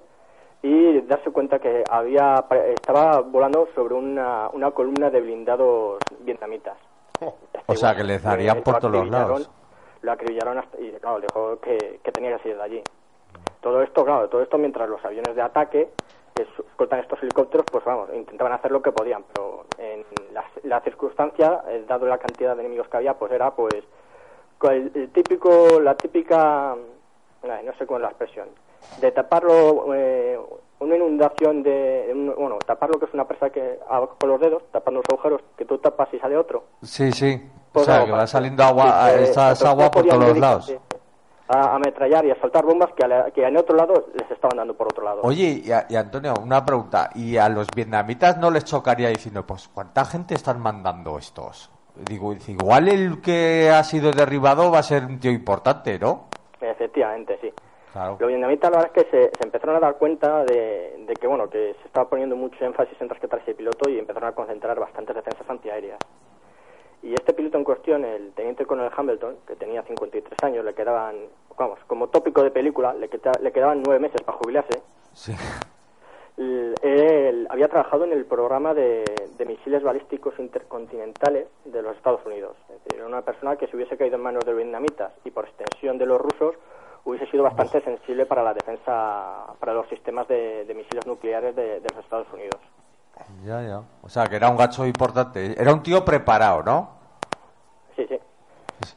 y 0.61 0.99
darse 1.01 1.31
cuenta 1.31 1.59
que 1.59 1.83
había, 1.89 2.43
estaba 2.73 3.21
volando 3.21 3.69
sobre 3.73 3.93
una, 3.93 4.49
una 4.49 4.71
columna 4.71 5.09
de 5.09 5.21
blindados 5.21 5.99
vietnamitas. 6.19 6.75
O 7.67 7.75
sea, 7.75 7.95
que 7.95 8.03
les 8.03 8.21
darían 8.21 8.57
Eh, 8.57 8.61
por 8.61 8.79
todos 8.79 8.93
los 8.93 9.09
lados. 9.09 9.49
Lo 10.01 10.11
acribillaron 10.11 10.57
hasta, 10.57 10.79
y 10.79 10.91
claro, 10.93 11.19
dijo 11.19 11.59
que, 11.59 11.99
que 12.03 12.11
tenía 12.11 12.35
que 12.37 12.43
salir 12.43 12.57
de 12.57 12.63
allí. 12.63 12.83
Todo 13.61 13.81
esto, 13.81 14.05
claro, 14.05 14.29
todo 14.29 14.41
esto 14.41 14.57
mientras 14.57 14.87
los 14.87 15.03
aviones 15.03 15.35
de 15.35 15.41
ataque 15.41 15.89
que 16.33 16.43
escoltan 16.43 16.99
estos 16.99 17.21
helicópteros, 17.21 17.65
pues 17.69 17.83
vamos, 17.83 18.09
intentaban 18.13 18.53
hacer 18.53 18.71
lo 18.71 18.81
que 18.81 18.93
podían, 18.93 19.23
pero 19.33 19.65
en 19.77 20.05
la, 20.31 20.45
la 20.63 20.79
circunstancia, 20.81 21.63
eh, 21.67 21.83
dado 21.87 22.05
la 22.05 22.17
cantidad 22.17 22.55
de 22.55 22.61
enemigos 22.61 22.87
que 22.87 22.97
había, 22.97 23.15
pues 23.15 23.31
era 23.33 23.51
pues 23.51 23.83
el, 24.63 24.91
el 24.95 25.09
típico, 25.11 25.81
la 25.81 25.95
típica, 25.95 26.71
ay, 26.73 27.65
no 27.65 27.73
sé 27.73 27.85
cómo 27.85 27.97
es 27.97 28.03
la 28.03 28.09
expresión, 28.09 28.47
de 29.01 29.11
taparlo, 29.11 29.93
eh, 29.93 30.39
una 30.79 30.95
inundación 30.95 31.61
de, 31.63 32.13
bueno, 32.37 32.57
tapar 32.65 32.89
lo 32.89 32.99
que 32.99 33.05
es 33.05 33.13
una 33.13 33.27
presa 33.27 33.49
que 33.49 33.79
con 34.19 34.29
los 34.29 34.39
dedos, 34.39 34.63
tapando 34.71 35.01
los 35.01 35.09
agujeros, 35.09 35.41
que 35.57 35.65
tú 35.65 35.77
tapas 35.77 36.07
y 36.13 36.19
sale 36.19 36.37
otro. 36.37 36.63
Sí, 36.81 37.11
sí. 37.11 37.41
O 37.69 37.73
Pues 37.73 37.85
sea, 37.85 38.05
que 38.05 38.11
va 38.11 38.25
saliendo 38.25 38.63
agua, 38.63 38.85
Sí, 38.85 38.91
eh, 39.19 39.25
entonces 39.27 39.65
agua 39.67 39.91
por 39.91 40.05
todos 40.07 40.27
los 40.29 40.37
lados. 40.39 40.73
A 41.51 41.75
ametrallar 41.75 42.23
y 42.25 42.31
a 42.31 42.39
soltar 42.39 42.63
bombas 42.63 42.91
que, 42.95 43.03
a 43.03 43.07
la- 43.07 43.31
que 43.31 43.43
en 43.43 43.57
otro 43.57 43.75
lado 43.75 44.05
les 44.13 44.29
estaban 44.29 44.55
dando 44.57 44.75
por 44.75 44.85
otro 44.87 45.03
lado. 45.03 45.21
Oye, 45.23 45.61
y, 45.65 45.71
a- 45.71 45.85
y 45.89 45.95
Antonio, 45.95 46.33
una 46.43 46.63
pregunta. 46.63 47.09
¿Y 47.15 47.37
a 47.37 47.49
los 47.49 47.67
vietnamitas 47.75 48.37
no 48.37 48.51
les 48.51 48.65
chocaría 48.65 49.09
diciendo, 49.09 49.45
pues, 49.47 49.67
¿cuánta 49.67 50.05
gente 50.05 50.35
están 50.35 50.59
mandando 50.61 51.17
estos? 51.17 51.71
Digo, 51.95 52.33
igual 52.47 52.87
el 52.87 53.19
que 53.19 53.71
ha 53.71 53.83
sido 53.83 54.11
derribado 54.11 54.69
va 54.71 54.77
a 54.79 54.83
ser 54.83 55.05
un 55.05 55.19
tío 55.19 55.31
importante, 55.31 55.97
¿no? 55.97 56.25
Efectivamente. 56.61 57.38
Claro. 57.93 58.17
Los 58.19 58.27
vietnamitas 58.27 58.69
la 58.71 58.77
verdad 58.77 58.91
es 58.95 59.03
que 59.03 59.09
se, 59.11 59.23
se 59.35 59.43
empezaron 59.43 59.75
a 59.75 59.79
dar 59.79 59.97
cuenta 59.97 60.43
de, 60.45 60.95
de 61.07 61.13
que 61.19 61.25
bueno 61.27 61.49
que 61.49 61.75
se 61.81 61.87
estaba 61.87 62.07
poniendo 62.09 62.35
mucho 62.35 62.63
énfasis 62.63 62.99
en 63.01 63.09
rescatar 63.09 63.39
ese 63.39 63.55
piloto 63.55 63.89
y 63.89 63.97
empezaron 63.97 64.29
a 64.29 64.33
concentrar 64.35 64.79
bastantes 64.79 65.15
defensas 65.15 65.49
antiaéreas. 65.49 65.97
Y 67.01 67.13
este 67.13 67.33
piloto 67.33 67.57
en 67.57 67.63
cuestión, 67.63 68.03
el 68.05 68.33
teniente 68.33 68.65
coronel 68.65 68.91
Hamilton, 68.95 69.37
que 69.47 69.55
tenía 69.55 69.81
53 69.83 70.37
años, 70.43 70.65
le 70.65 70.73
quedaban, 70.73 71.15
vamos, 71.57 71.79
como 71.87 72.09
tópico 72.09 72.43
de 72.43 72.51
película, 72.51 72.93
le, 72.93 73.07
queda- 73.09 73.39
le 73.41 73.51
quedaban 73.53 73.81
nueve 73.85 73.99
meses 74.01 74.21
para 74.21 74.37
jubilarse. 74.37 74.81
Sí. 75.13 75.33
Él 76.37 77.47
había 77.49 77.67
trabajado 77.67 78.05
en 78.05 78.13
el 78.13 78.25
programa 78.25 78.73
de, 78.73 79.03
de 79.37 79.45
misiles 79.45 79.83
balísticos 79.83 80.37
intercontinentales 80.39 81.47
de 81.65 81.81
los 81.81 81.95
Estados 81.97 82.25
Unidos. 82.25 82.55
Es 82.69 82.83
decir, 82.83 82.99
era 82.99 83.07
una 83.07 83.21
persona 83.23 83.55
que 83.57 83.67
si 83.67 83.75
hubiese 83.75 83.97
caído 83.97 84.15
en 84.15 84.21
manos 84.23 84.45
de 84.45 84.51
los 84.51 84.57
vietnamitas 84.61 85.11
y 85.25 85.31
por 85.31 85.45
extensión 85.45 85.97
de 85.97 86.05
los 86.05 86.19
rusos 86.21 86.55
hubiese 87.05 87.25
sido 87.31 87.43
bastante 87.43 87.81
sensible 87.81 88.25
para 88.25 88.43
la 88.43 88.53
defensa, 88.53 89.47
para 89.59 89.73
los 89.73 89.87
sistemas 89.89 90.27
de, 90.27 90.65
de 90.65 90.73
misiles 90.73 91.05
nucleares 91.07 91.55
de, 91.55 91.79
de 91.79 91.87
los 91.93 92.03
Estados 92.03 92.27
Unidos. 92.33 92.59
Ya, 93.43 93.61
ya. 93.61 93.81
O 94.01 94.09
sea, 94.09 94.27
que 94.27 94.37
era 94.37 94.49
un 94.49 94.57
gacho 94.57 94.85
importante. 94.85 95.59
Era 95.59 95.73
un 95.73 95.83
tío 95.83 96.05
preparado, 96.05 96.63
¿no? 96.63 96.89
Sí, 97.95 98.05
sí. 98.07 98.17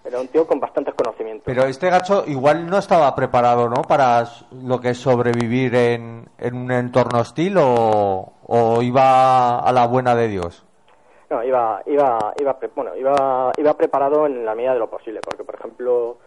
Era 0.04 0.20
un 0.20 0.28
tío 0.28 0.46
con 0.46 0.60
bastantes 0.60 0.94
conocimientos. 0.94 1.44
Pero 1.44 1.64
este 1.64 1.90
gacho 1.90 2.24
igual 2.26 2.68
no 2.68 2.78
estaba 2.78 3.12
preparado, 3.16 3.68
¿no? 3.68 3.82
Para 3.82 4.24
lo 4.52 4.80
que 4.80 4.90
es 4.90 4.98
sobrevivir 4.98 5.74
en, 5.74 6.28
en 6.38 6.54
un 6.54 6.70
entorno 6.70 7.18
hostil 7.18 7.56
o, 7.58 8.32
o 8.46 8.82
iba 8.82 9.58
a 9.58 9.72
la 9.72 9.86
buena 9.86 10.14
de 10.14 10.28
Dios. 10.28 10.64
No, 11.28 11.42
iba, 11.42 11.82
iba, 11.86 12.34
iba, 12.38 12.58
bueno, 12.76 12.94
iba, 12.94 13.50
iba 13.56 13.74
preparado 13.74 14.26
en 14.26 14.44
la 14.44 14.54
medida 14.54 14.74
de 14.74 14.78
lo 14.78 14.90
posible, 14.90 15.20
porque 15.24 15.42
por 15.42 15.54
ejemplo 15.54 16.18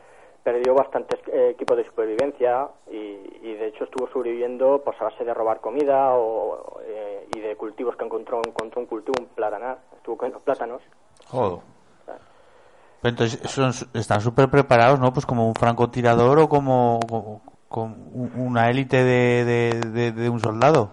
perdió 0.45 0.75
bastantes 0.75 1.19
eh, 1.33 1.49
equipos 1.49 1.75
de 1.75 1.85
supervivencia 1.85 2.67
y, 2.91 2.95
y, 3.41 3.55
de 3.55 3.65
hecho 3.65 3.85
estuvo 3.85 4.07
sobreviviendo 4.09 4.79
pues 4.85 4.95
a 5.01 5.05
base 5.05 5.25
de 5.25 5.33
robar 5.33 5.59
comida 5.59 6.13
o, 6.13 6.79
eh, 6.85 7.27
y 7.35 7.39
de 7.39 7.55
cultivos 7.55 7.95
que 7.95 8.05
encontró, 8.05 8.39
encontró 8.45 8.79
un 8.79 8.85
cultivo, 8.85 9.17
un 9.17 9.25
platanar, 9.25 9.79
estuvo 9.97 10.15
comiendo 10.17 10.39
plátanos. 10.41 10.83
Joder. 11.31 11.59
Pero 12.05 13.09
entonces 13.09 13.39
son, 13.49 13.71
están 13.99 14.21
súper 14.21 14.47
preparados, 14.49 14.99
¿no? 14.99 15.11
Pues 15.11 15.25
como 15.25 15.47
un 15.47 15.55
francotirador 15.55 16.37
o 16.37 16.47
como, 16.47 16.99
como- 17.09 17.41
como 17.67 17.95
una 18.37 18.69
élite 18.69 19.03
de, 19.03 19.43
de, 19.45 19.89
de- 19.89 20.11
de 20.11 20.29
un 20.29 20.39
soldado. 20.39 20.91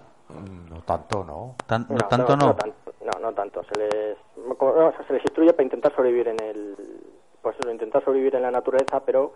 No 0.70 0.80
tanto, 0.82 1.24
¿no? 1.24 1.54
Tan- 1.66 1.86
no, 1.90 2.08
tanto 2.08 2.36
no. 2.36 2.46
No, 2.46 2.54
tanto, 2.56 2.92
no, 3.04 3.20
no 3.20 3.32
tanto. 3.34 3.62
Se 3.64 3.78
les, 3.78 4.16
como- 4.56 4.72
o 4.72 4.92
sea, 4.92 5.06
se 5.06 5.12
les 5.12 5.22
instruye 5.22 5.52
para 5.52 5.64
intentar 5.64 5.94
sobrevivir 5.94 6.28
en 6.28 6.40
el... 6.42 6.76
Pues 7.42 7.58
eso, 7.58 7.70
intentar 7.70 8.04
sobrevivir 8.04 8.36
en 8.36 8.42
la 8.42 8.50
naturaleza, 8.52 9.00
pero 9.00 9.32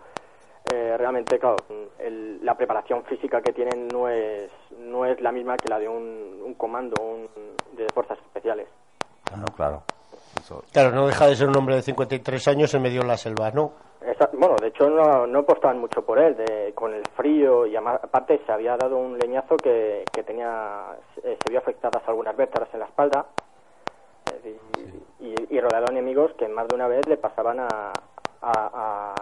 eh, 0.69 0.95
realmente, 0.97 1.37
claro, 1.39 1.63
el- 1.99 2.43
la 2.43 2.55
preparación 2.55 3.03
física 3.03 3.41
que 3.41 3.53
tienen 3.53 3.91
no 3.91 4.09
es, 4.09 4.49
no 4.79 5.05
es 5.05 5.19
la 5.21 5.31
misma 5.31 5.57
que 5.59 5.69
la 5.69 5.77
de 5.79 5.87
un, 5.87 6.41
un 6.43 6.53
comando 6.55 6.99
un, 6.99 7.27
de 7.75 7.89
fuerzas 7.91 8.17
especiales. 8.19 8.67
Claro, 9.29 9.51
claro. 9.55 9.83
Eso- 10.39 10.63
Claro, 10.71 10.91
no 10.91 11.07
deja 11.07 11.27
de 11.27 11.35
ser 11.35 11.47
un 11.49 11.55
hombre 11.57 11.75
de 11.75 11.81
53 11.81 12.47
años 12.47 12.73
en 12.73 12.81
medio 12.81 13.01
de 13.01 13.07
la 13.07 13.17
selva, 13.17 13.51
¿no? 13.51 13.71
Esa- 14.01 14.29
bueno, 14.33 14.59
de 14.59 14.67
hecho 14.67 14.89
no, 14.89 15.25
no 15.27 15.39
apostaban 15.39 15.79
mucho 15.79 16.05
por 16.05 16.17
él, 16.19 16.35
de- 16.37 16.71
con 16.75 16.93
el 16.93 17.05
frío 17.15 17.65
y 17.65 17.75
ama- 17.75 17.99
aparte 18.01 18.39
se 18.45 18.51
había 18.51 18.77
dado 18.77 18.97
un 18.97 19.17
leñazo 19.17 19.59
que, 19.61 20.09
que 20.13 20.23
tenía, 20.23 20.95
eh, 21.23 21.37
se 21.43 21.49
vio 21.49 21.59
afectadas 21.59 22.03
algunas 22.07 22.35
vértebras 22.37 22.69
en 22.73 22.79
la 22.81 22.85
espalda 22.85 23.25
decir, 24.43 24.59
y, 25.19 25.35
y 25.55 25.59
rodeado 25.61 25.85
de 25.87 25.93
enemigos 25.93 26.31
que 26.37 26.47
más 26.47 26.67
de 26.67 26.75
una 26.75 26.87
vez 26.87 27.07
le 27.07 27.17
pasaban 27.17 27.59
a, 27.59 27.67
a, 27.67 27.93
a- 28.41 29.15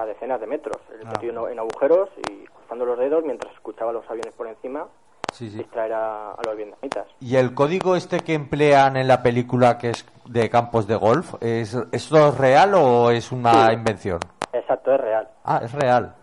a 0.00 0.06
decenas 0.06 0.40
de 0.40 0.46
metros, 0.46 0.76
el 0.98 1.06
metido 1.06 1.46
en, 1.48 1.52
en 1.52 1.58
agujeros 1.58 2.08
y 2.30 2.44
cruzando 2.46 2.84
los 2.86 2.98
dedos 2.98 3.24
mientras 3.24 3.52
escuchaba 3.54 3.92
los 3.92 4.08
aviones 4.08 4.32
por 4.34 4.46
encima 4.46 4.86
Sí, 5.32 5.48
sí. 5.50 5.58
distraer 5.58 5.92
a, 5.92 6.32
a 6.32 6.42
los 6.44 6.56
vietnamitas. 6.56 7.06
¿Y 7.20 7.36
el 7.36 7.54
código 7.54 7.94
este 7.96 8.20
que 8.20 8.34
emplean 8.34 8.96
en 8.96 9.06
la 9.06 9.22
película 9.22 9.78
que 9.78 9.90
es 9.90 10.04
de 10.26 10.48
campos 10.50 10.86
de 10.86 10.96
golf, 10.96 11.34
¿es, 11.40 11.76
¿esto 11.92 12.28
es 12.28 12.38
real 12.38 12.74
o 12.74 13.10
es 13.10 13.30
una 13.32 13.68
Sí. 13.68 13.72
invención? 13.74 14.18
Exacto, 14.52 14.92
es 14.94 15.00
real. 15.00 15.28
Ah, 15.44 15.60
es 15.62 15.72
real. 15.72 16.14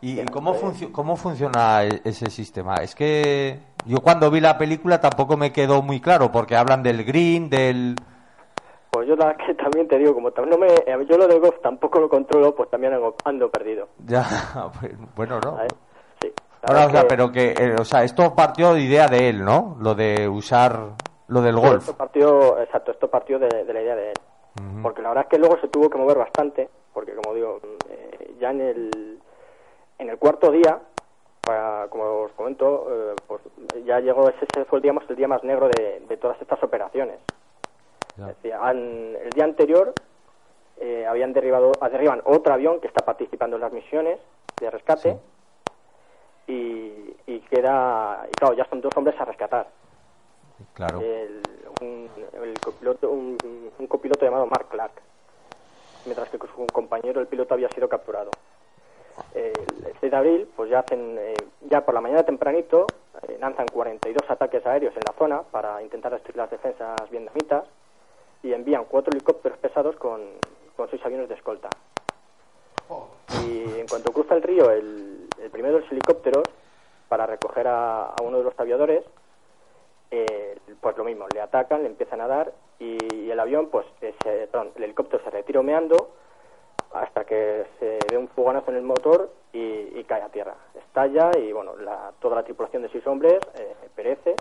¿Y 0.00 0.14
Bien, 0.16 0.28
cómo, 0.28 0.50
pues- 0.52 0.62
funcio- 0.62 0.92
cómo 0.92 1.16
funciona 1.16 1.84
e- 1.84 2.00
ese 2.04 2.28
sistema? 2.30 2.74
Es 2.76 2.94
que 2.94 3.58
yo 3.84 3.98
cuando 4.00 4.30
vi 4.30 4.40
la 4.40 4.56
película 4.58 5.00
tampoco 5.00 5.36
me 5.36 5.52
quedó 5.52 5.82
muy 5.82 6.00
claro, 6.00 6.30
porque 6.32 6.56
hablan 6.56 6.82
del 6.82 7.04
green, 7.04 7.48
del... 7.50 7.96
Pues 8.90 9.08
yo 9.08 9.16
la 9.16 9.36
que 9.36 9.54
también 9.62 9.88
te 9.88 9.98
digo, 9.98 10.14
como 10.14 10.30
no 10.30 10.58
me, 10.58 10.68
eh, 10.68 11.06
yo 11.08 11.18
lo 11.18 11.26
del 11.26 11.40
golf 11.40 11.56
tampoco 11.62 11.98
lo 12.00 12.08
controlo, 12.08 12.54
pues 12.54 12.70
también 12.70 12.94
ando, 13.24 13.50
perdido. 13.50 13.88
Ya, 14.06 14.24
bueno, 15.16 15.40
¿no? 15.40 15.58
Sí. 16.22 16.32
Ahora, 16.62 16.86
o 16.86 16.90
sea, 16.90 17.02
que- 17.02 17.06
pero 17.08 17.30
que, 17.32 17.50
eh, 17.52 17.74
o 17.78 17.84
sea, 17.84 18.04
esto 18.04 18.34
partió 18.34 18.72
de 18.74 18.80
idea 18.80 19.08
de 19.08 19.28
él, 19.28 19.44
¿no? 19.44 19.76
Lo 19.80 19.94
de 19.94 20.28
usar 20.28 20.92
lo 21.28 21.40
del 21.42 21.56
golf. 21.56 21.80
Esto 21.82 21.96
partió, 21.96 22.58
exacto, 22.60 22.90
esto 22.92 23.08
partió 23.10 23.38
de, 23.38 23.64
de 23.64 23.72
la 23.72 23.82
idea 23.82 23.96
de 23.96 24.08
él. 24.10 24.14
Porque 24.82 25.02
la 25.02 25.08
verdad 25.08 25.24
es 25.24 25.30
que 25.30 25.38
luego 25.38 25.58
se 25.60 25.66
tuvo 25.66 25.90
que 25.90 25.98
mover 25.98 26.16
bastante, 26.16 26.70
porque 26.92 27.12
como 27.16 27.34
digo, 27.34 27.58
eh, 27.90 28.36
ya 28.40 28.50
en 28.50 28.60
el, 28.60 29.18
en 29.98 30.10
el 30.10 30.16
cuarto 30.18 30.52
día, 30.52 30.78
para- 31.44 31.86
como 31.88 32.22
os 32.22 32.32
comento, 32.32 32.86
eh, 32.90 33.16
pues 33.26 33.42
ya 33.84 34.00
llegó, 34.00 34.28
ese, 34.28 34.64
fue 34.64 34.78
el 34.78 34.82
día, 34.82 34.92
más- 34.92 35.08
el 35.08 35.16
día 35.16 35.28
más 35.28 35.44
negro 35.44 35.68
de, 35.68 36.00
de 36.00 36.16
todas 36.16 36.40
estas 36.40 36.62
operaciones. 36.62 37.18
Ya. 38.16 38.30
Es 38.30 38.36
decir, 38.36 38.54
han- 38.54 39.16
el 39.22 39.34
día 39.34 39.44
anterior 39.44 39.94
eh, 40.78 41.06
habían 41.06 41.32
derribado, 41.32 41.78
ah, 41.80 41.88
derriban 41.88 42.20
otro 42.24 42.52
avión 42.52 42.80
que 42.80 42.88
está 42.88 43.04
participando 43.04 43.56
en 43.56 43.62
las 43.62 43.72
misiones 43.72 44.18
de 44.58 44.70
rescate 44.70 45.18
y, 46.46 47.16
y 47.26 47.40
queda, 47.48 48.26
y 48.30 48.34
claro, 48.36 48.54
ya 48.54 48.64
son 48.66 48.80
dos 48.80 48.96
hombres 48.96 49.18
a 49.20 49.24
rescatar 49.24 49.68
Claro. 50.74 51.00
el, 51.00 51.64
un, 51.80 52.10
el 52.32 52.60
copiloto, 52.60 53.10
un, 53.10 53.70
un 53.78 53.86
copiloto 53.86 54.24
llamado 54.24 54.46
Mark 54.46 54.68
Clark, 54.68 54.92
mientras 56.04 56.28
que 56.30 56.38
su 56.38 56.70
compañero, 56.72 57.20
el 57.20 57.28
piloto, 57.28 57.54
había 57.54 57.68
sido 57.70 57.88
capturado. 57.88 58.30
El, 59.34 59.86
el 59.86 59.94
6 60.00 60.10
de 60.12 60.16
abril, 60.16 60.48
pues 60.56 60.70
ya 60.70 60.80
hacen, 60.80 61.16
eh, 61.18 61.44
ya 61.62 61.84
por 61.84 61.94
la 61.94 62.00
mañana 62.00 62.22
tempranito, 62.22 62.92
eh, 63.28 63.36
lanzan 63.40 63.68
42 63.68 64.28
ataques 64.30 64.64
aéreos 64.66 64.96
en 64.96 65.04
la 65.04 65.12
zona 65.12 65.42
para 65.42 65.82
intentar 65.82 66.12
destruir 66.12 66.36
las 66.36 66.50
defensas 66.50 67.10
vietnamitas 67.10 67.64
y 68.42 68.52
envían 68.52 68.84
cuatro 68.84 69.12
helicópteros 69.12 69.58
pesados 69.58 69.96
con, 69.96 70.20
con 70.76 70.88
seis 70.90 71.04
aviones 71.04 71.28
de 71.28 71.34
escolta. 71.34 71.68
Y 73.32 73.80
en 73.80 73.88
cuanto 73.88 74.12
cruza 74.12 74.34
el 74.34 74.42
río, 74.42 74.70
el, 74.70 75.28
el 75.42 75.50
primero 75.50 75.74
de 75.76 75.80
los 75.80 75.90
helicópteros, 75.92 76.44
para 77.08 77.26
recoger 77.26 77.66
a, 77.68 78.14
uno 78.22 78.38
de 78.38 78.44
los 78.44 78.58
aviadores, 78.60 79.04
eh, 80.10 80.58
pues 80.80 80.96
lo 80.96 81.04
mismo, 81.04 81.26
le 81.34 81.40
atacan, 81.40 81.82
le 81.82 81.88
empiezan 81.88 82.20
a 82.20 82.28
dar 82.28 82.52
y, 82.78 82.96
y 83.24 83.30
el 83.30 83.40
avión, 83.40 83.68
pues, 83.70 83.86
eh, 84.00 84.14
se- 84.22 84.46
perdón, 84.46 84.70
el 84.76 84.84
helicóptero 84.84 85.22
se 85.24 85.30
retira 85.30 85.60
humeando 85.60 86.10
hasta 86.94 87.24
que 87.24 87.64
se 87.78 88.08
ve 88.08 88.16
un 88.16 88.28
fogonazo 88.28 88.70
en 88.70 88.76
el 88.78 88.82
motor 88.82 89.30
y, 89.52 89.58
y 89.98 90.04
cae 90.04 90.22
a 90.22 90.28
tierra. 90.28 90.54
Estalla 90.74 91.36
y, 91.36 91.52
bueno, 91.52 91.76
la- 91.76 92.12
toda 92.20 92.36
la 92.36 92.42
tripulación 92.44 92.82
de 92.82 92.88
seis 92.88 93.06
hombres 93.06 93.42
eh, 93.58 93.74
perece 93.94 94.34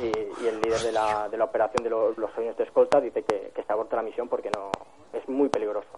y, 0.00 0.04
y 0.04 0.46
el 0.48 0.60
líder 0.60 0.80
de 0.80 0.92
la, 0.92 1.28
de 1.28 1.36
la 1.36 1.44
operación 1.44 1.82
de 1.82 1.90
los, 1.90 2.16
los 2.16 2.30
aviones 2.36 2.56
de 2.56 2.64
escolta 2.64 3.00
dice 3.00 3.22
que, 3.22 3.52
que 3.54 3.62
se 3.62 3.72
aborta 3.72 3.96
la 3.96 4.02
misión 4.02 4.28
porque 4.28 4.50
no 4.50 4.70
es 5.12 5.28
muy 5.28 5.48
peligroso. 5.48 5.88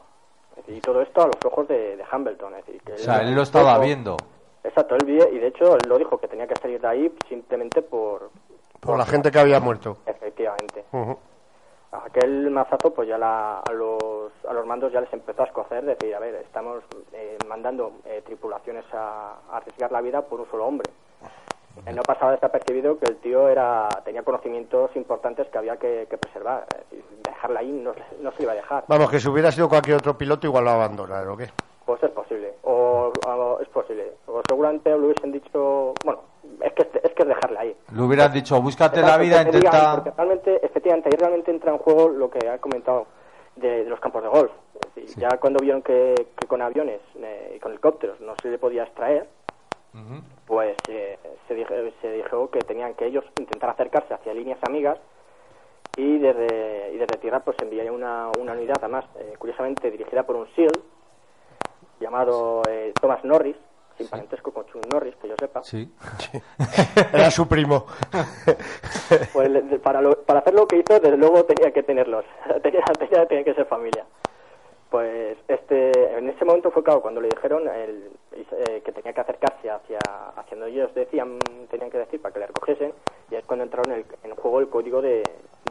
Es 0.51 0.57
decir, 0.67 0.77
y 0.77 0.81
todo 0.81 1.01
esto 1.03 1.23
a 1.23 1.27
los 1.29 1.45
ojos 1.45 1.69
de, 1.69 1.97
de 1.97 2.05
Hambleton. 2.11 2.55
Es 2.57 2.67
decir, 2.67 2.83
que 2.83 2.93
O 2.95 2.99
sea, 2.99 3.23
él 3.23 3.35
lo 3.35 3.43
estaba 3.43 3.71
Exacto. 3.77 3.87
viendo. 3.87 4.17
Exacto, 4.65 4.95
él 4.97 5.05
vi- 5.07 5.23
y 5.37 5.39
de 5.39 5.47
hecho 5.47 5.77
él 5.77 5.89
lo 5.89 5.97
dijo 5.99 6.19
que 6.19 6.29
tenía 6.29 6.47
que 6.47 6.57
salir 6.57 6.81
de 6.81 6.89
ahí 6.89 7.15
simplemente 7.29 7.81
por... 7.83 8.31
Por 8.81 8.99
la 8.99 9.05
gente 9.07 9.31
que 9.31 9.39
había 9.39 9.61
muerto. 9.61 9.99
Efectivamente. 10.07 10.85
Ujú. 10.93 11.17
Aquel 11.92 12.50
mazazo, 12.50 12.94
pues 12.94 13.09
ya 13.09 13.18
la- 13.18 13.59
a, 13.61 13.72
los, 13.72 14.31
a 14.48 14.53
los 14.53 14.64
mandos 14.64 14.92
ya 14.92 15.00
les 15.00 15.12
empezó 15.12 15.42
a 15.42 15.46
escocer, 15.46 15.85
decir, 15.85 16.14
a 16.14 16.20
ver, 16.20 16.37
estamos 16.37 16.85
eh, 17.12 17.37
mandando 17.48 17.92
eh, 18.05 18.22
tripulaciones 18.24 18.85
a, 18.92 19.38
arriesgar 19.53 19.90
la 19.90 20.00
vida 20.00 20.22
por 20.22 20.40
un 20.40 20.48
solo 20.50 20.66
hombre. 20.66 20.88
Eh, 21.87 21.92
no 21.92 22.03
pasaba 22.05 22.33
desapercibido 22.33 22.98
que 22.98 23.07
el 23.07 23.16
tío 23.16 23.48
era 23.48 24.00
tenía 24.05 24.22
conocimientos 24.22 24.94
importantes 24.94 25.48
que 25.48 25.59
había 25.59 25.76
que, 25.79 26.07
que 26.09 26.16
preservar. 26.18 26.64
Dejarla 27.24 27.61
ahí 27.61 27.72
no, 27.72 27.92
se- 27.94 28.42
iba 28.42 28.53
a 28.53 28.57
dejar. 28.57 28.85
Vamos, 28.87 29.11
que 29.11 29.18
si 29.18 29.29
hubiera 29.29 29.50
sido 29.50 29.68
cualquier 29.68 29.96
otro 29.96 30.16
piloto 30.16 30.46
igual 30.46 30.64
lo 30.64 30.70
abandonar, 30.70 31.26
¿o 31.26 31.37
qué? 31.37 31.46
Pues 31.90 32.05
es 32.05 32.11
posible, 32.11 32.55
o, 32.62 33.12
o 33.24 33.59
es 33.61 33.68
posible. 33.70 34.12
O 34.29 34.40
seguramente 34.48 34.90
lo 34.90 35.07
hubiesen 35.07 35.33
dicho, 35.33 35.96
bueno, 36.05 36.20
es 36.62 36.72
que 36.74 36.83
es 37.03 37.12
que 37.14 37.22
es 37.22 37.29
dejarla 37.29 37.61
ahí. 37.62 37.76
Le 37.92 38.00
hubieran 38.03 38.33
dicho, 38.33 38.62
búscate 38.62 39.00
la 39.03 39.18
vida, 39.18 39.42
intenta... 39.42 39.94
porque 39.96 40.11
realmente, 40.16 40.64
efectivamente, 40.64 41.09
ahí 41.09 41.16
realmente 41.16 41.50
entra 41.50 41.72
en 41.72 41.79
juego 41.79 42.09
lo 42.09 42.31
que 42.31 42.48
ha 42.48 42.59
comentado 42.59 43.07
de, 43.57 43.83
de 43.83 43.90
los 43.90 43.98
campos 43.98 44.22
de 44.22 44.29
golf. 44.29 44.53
Es 44.74 44.94
decir, 44.94 45.18
Ya 45.20 45.31
cuando 45.38 45.59
vieron 45.61 45.83
que, 45.83 46.14
que 46.37 46.46
con 46.46 46.62
aviones 46.62 47.00
eh, 47.16 47.55
y 47.57 47.59
con 47.59 47.72
helicópteros 47.72 48.20
no 48.20 48.37
se 48.40 48.50
le 48.50 48.59
podía 48.59 48.85
extraer, 48.85 49.26
pues 50.46 50.76
eh, 50.88 51.18
se, 51.48 51.55
dije- 51.57 51.92
se 52.00 52.12
dijo 52.12 52.50
que 52.53 52.61
tenían 52.61 52.94
que 52.94 53.07
ellos 53.07 53.24
intentar 53.37 53.70
acercarse 53.70 54.14
hacia 54.14 54.33
líneas 54.33 54.61
amigas 54.62 54.96
y 55.96 56.18
desde, 56.18 56.92
y 56.94 56.98
desde 56.98 57.18
tierra 57.18 57.40
pues 57.40 57.57
enviaría 57.61 57.90
una, 57.90 58.29
una 58.38 58.53
unidad, 58.53 58.76
además, 58.81 59.05
eh, 59.18 59.35
curiosamente 59.38 59.90
dirigida 59.90 60.22
por 60.22 60.37
un 60.37 60.46
SEAL 60.55 60.81
llamado 62.01 62.63
eh, 62.69 62.93
Thomas 63.01 63.23
Norris, 63.25 63.57
sin 63.99 64.09
parentesco 64.09 64.51
con 64.53 64.65
Chuck 64.67 64.87
Norris, 64.93 65.15
que 65.17 65.29
yo 65.29 65.35
sepa. 65.39 65.63
Sí. 65.63 65.93
Era 67.13 67.31
su 67.31 67.47
primo. 67.47 67.87
Pues 69.33 69.51
para, 69.83 70.01
lo- 70.01 70.23
para 70.23 70.41
hacer 70.41 70.55
lo 70.55 70.67
que 70.67 70.77
hizo, 70.79 70.99
desde 71.01 71.17
luego 71.17 71.45
tenía 71.45 71.73
que 71.73 71.83
tenerlos. 71.83 72.25
tenía, 72.63 72.81
tenía, 72.99 73.27
tenía 73.27 73.45
que 73.45 73.55
ser 73.55 73.67
familia. 73.67 74.05
Pues 74.89 75.37
este, 75.49 76.17
en 76.19 76.29
ese 76.29 76.45
momento 76.45 76.71
fue 76.71 76.83
claro, 76.83 77.01
cuando 77.01 77.21
le 77.21 77.29
dijeron 77.29 77.69
el- 77.69 78.11
eh, 78.33 78.83
que 78.85 78.93
tenía 78.93 79.13
que 79.13 79.21
acercarse 79.21 79.71
hacia, 79.71 79.99
hacia 80.37 80.57
donde 80.57 80.71
ellos 80.73 80.93
decían, 80.95 81.39
tenían 81.71 81.91
que 81.91 81.99
decir 81.99 82.21
para 82.21 82.33
que 82.33 82.41
le 82.41 82.47
recogiesen, 82.49 82.93
y 83.31 83.35
es 83.37 83.45
cuando 83.45 83.65
entraron 83.65 83.93
en, 83.93 83.99
el- 83.99 84.31
en 84.31 84.37
juego 84.37 84.61
el 84.61 84.69
código 84.69 85.01
de, 85.03 85.23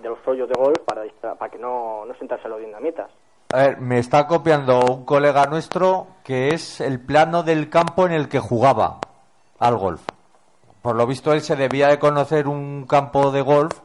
de 0.02 0.10
los 0.10 0.20
hoyos 0.28 0.48
de 0.50 0.56
golf 0.60 0.80
para, 0.86 1.04
distra- 1.04 1.36
para 1.38 1.52
que 1.52 1.58
no, 1.58 2.06
no 2.06 2.14
se 2.16 2.24
entrasen 2.24 2.52
los 2.52 2.60
dinamitas. 2.60 3.10
A 3.52 3.58
ver, 3.64 3.82
me 3.82 3.98
está 3.98 4.28
copiando 4.28 4.80
un 4.80 5.06
colega 5.06 5.46
nuestro 5.48 6.06
que 6.24 6.50
es 6.50 6.80
el 6.82 7.00
plano 7.00 7.42
del 7.42 7.70
campo 7.70 8.06
en 8.06 8.12
el 8.12 8.30
que 8.30 8.40
jugaba 8.40 9.00
al 9.58 9.76
golf. 9.76 10.02
Por 10.84 10.96
lo 10.96 11.08
visto 11.08 11.34
él 11.34 11.42
se 11.42 11.56
debía 11.56 11.88
de 11.88 11.98
conocer 11.98 12.48
un 12.48 12.86
campo 12.86 13.32
de 13.32 13.42
golf. 13.42 13.80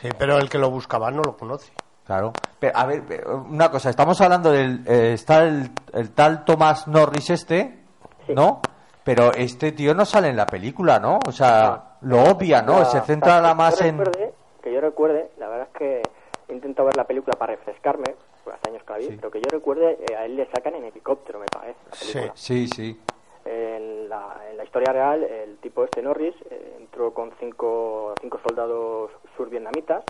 Sí, 0.00 0.08
pero 0.18 0.38
el 0.38 0.48
que 0.48 0.56
lo 0.58 0.70
buscaba 0.70 1.10
no 1.10 1.20
lo 1.22 1.36
conoce. 1.36 1.70
Claro. 2.06 2.32
Pero, 2.58 2.76
a 2.78 2.86
ver, 2.86 3.02
una 3.50 3.70
cosa, 3.70 3.90
estamos 3.90 4.18
hablando 4.22 4.50
del... 4.50 4.82
eh, 4.86 5.12
está 5.12 5.42
el, 5.44 5.70
el 5.92 6.10
tal 6.12 6.44
Thomas 6.46 6.88
Norris 6.88 7.28
este, 7.28 7.80
¿no? 8.28 8.60
Pero 9.04 9.32
este 9.34 9.72
tío 9.72 9.94
no 9.94 10.06
sale 10.06 10.28
en 10.28 10.36
la 10.36 10.46
película, 10.46 10.98
¿no? 10.98 11.18
O 11.28 11.32
sea, 11.32 11.96
lo 12.00 12.22
obvia, 12.24 12.62
¿no? 12.62 12.78
La- 12.80 12.84
Se 12.86 13.00
centra 13.02 13.40
la 13.42 13.50
que 13.50 13.54
más 13.54 13.80
en... 13.82 13.98
recuerde- 13.98 14.34
que 14.62 14.72
yo 14.72 14.80
recuerde, 14.80 15.30
la 15.38 15.48
verdad 15.48 15.68
es 15.72 15.78
que 15.78 16.02
he 16.48 16.54
intentado 16.54 16.86
ver 16.86 16.96
la 16.96 17.04
película 17.04 17.36
para 17.38 17.54
refrescarme, 17.54 18.14
hace 18.52 18.70
años 18.70 18.82
que 18.84 18.92
la 18.92 18.98
vi, 18.98 19.04
Sí. 19.06 19.16
pero 19.16 19.30
que 19.30 19.40
yo 19.40 19.48
recuerde, 19.50 19.98
eh, 20.10 20.14
a 20.16 20.24
él 20.26 20.36
le 20.36 20.46
sacan 20.50 20.74
en 20.74 20.84
helicóptero, 20.84 21.38
me 21.38 21.46
parece, 21.46 21.78
la 21.90 21.96
Sí. 21.96 22.12
película. 22.12 22.32
Sí, 22.36 22.66
sí. 22.68 23.00
En 23.46 24.08
la, 24.08 24.40
en 24.50 24.56
la 24.56 24.64
historia 24.64 24.92
real, 24.92 25.22
el 25.22 25.58
tipo 25.58 25.84
este 25.84 26.00
Norris 26.02 26.34
eh, 26.50 26.76
entró 26.80 27.12
con 27.12 27.30
cinco, 27.38 28.14
cinco 28.20 28.40
soldados 28.46 29.10
survietnamitas 29.36 30.02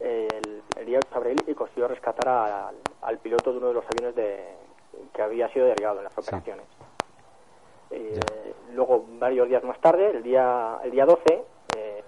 eh, 0.00 0.28
el, 0.30 0.62
el 0.76 0.86
día 0.86 0.98
8 0.98 1.08
de 1.10 1.16
abril 1.16 1.44
y 1.46 1.54
consiguió 1.54 1.88
rescatar 1.88 2.28
al, 2.28 2.74
al 3.02 3.18
piloto 3.18 3.52
de 3.52 3.58
uno 3.58 3.68
de 3.68 3.74
los 3.74 3.84
aviones 3.86 4.14
de, 4.16 4.44
que 5.14 5.22
había 5.22 5.48
sido 5.50 5.66
derribado 5.66 5.98
en 5.98 6.04
las 6.04 6.18
operaciones. 6.18 6.66
Eh, 7.90 8.20
luego, 8.72 9.04
varios 9.18 9.48
días 9.48 9.62
más 9.62 9.80
tarde, 9.80 10.10
el 10.10 10.22
día, 10.22 10.78
el 10.82 10.90
día 10.90 11.06
12, 11.06 11.44
eh, 11.76 12.02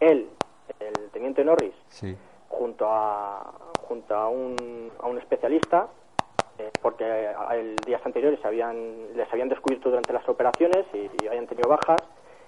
él, 0.00 0.30
el 0.78 1.10
teniente 1.10 1.44
Norris, 1.44 1.74
Sí. 1.88 2.16
junto 2.48 2.86
a, 2.88 3.52
junto 3.92 4.14
a, 4.14 4.26
un, 4.28 4.90
a 5.00 5.06
un 5.06 5.18
especialista, 5.18 5.88
eh, 6.56 6.72
porque 6.80 7.04
el 7.50 7.84
días 7.84 8.00
anteriores 8.06 8.42
habían, 8.42 9.14
les 9.14 9.30
habían 9.30 9.50
descubierto 9.50 9.90
durante 9.90 10.14
las 10.14 10.26
operaciones 10.30 10.86
y, 10.94 11.10
y 11.18 11.28
habían 11.28 11.46
tenido 11.46 11.68
bajas, 11.68 12.02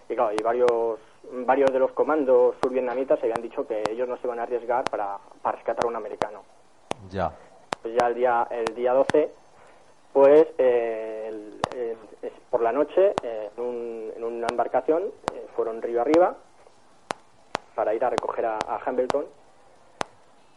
y 0.09 0.15
claro, 0.15 0.33
y 0.33 0.41
varios, 0.41 0.99
varios 1.47 1.71
de 1.75 1.79
los 1.81 1.93
comandos 1.93 2.57
survietnamitas 2.63 3.23
habían 3.23 3.43
dicho 3.43 3.67
que 3.67 3.91
ellos 3.91 4.09
no 4.09 4.17
se 4.17 4.27
iban 4.27 4.39
a 4.39 4.45
arriesgar 4.45 4.89
para, 4.89 5.19
para 5.43 5.57
rescatar 5.59 5.85
a 5.85 5.89
un 5.89 5.97
americano. 5.97 6.45
Ya. 7.11 7.31
Pues 7.83 7.95
ya 7.95 8.07
el 8.07 8.15
día, 8.15 8.47
el 8.51 8.75
día 8.75 8.95
12, 8.95 9.31
pues 10.15 10.47
eh, 10.57 11.27
el- 11.29 11.65
el- 12.23 12.33
por 12.49 12.63
la 12.63 12.73
noche, 12.73 13.17
eh, 13.23 13.51
en, 13.55 13.63
un- 13.63 14.13
en 14.17 14.25
una 14.25 14.49
embarcación, 14.49 15.03
eh, 15.35 15.47
fueron 15.57 15.83
río 15.83 16.01
arriba 16.01 16.37
para 17.75 17.93
ir 17.95 18.03
a 18.03 18.09
recoger 18.11 18.47
a, 18.47 18.61
a 18.61 18.81
Hamilton, 18.87 19.27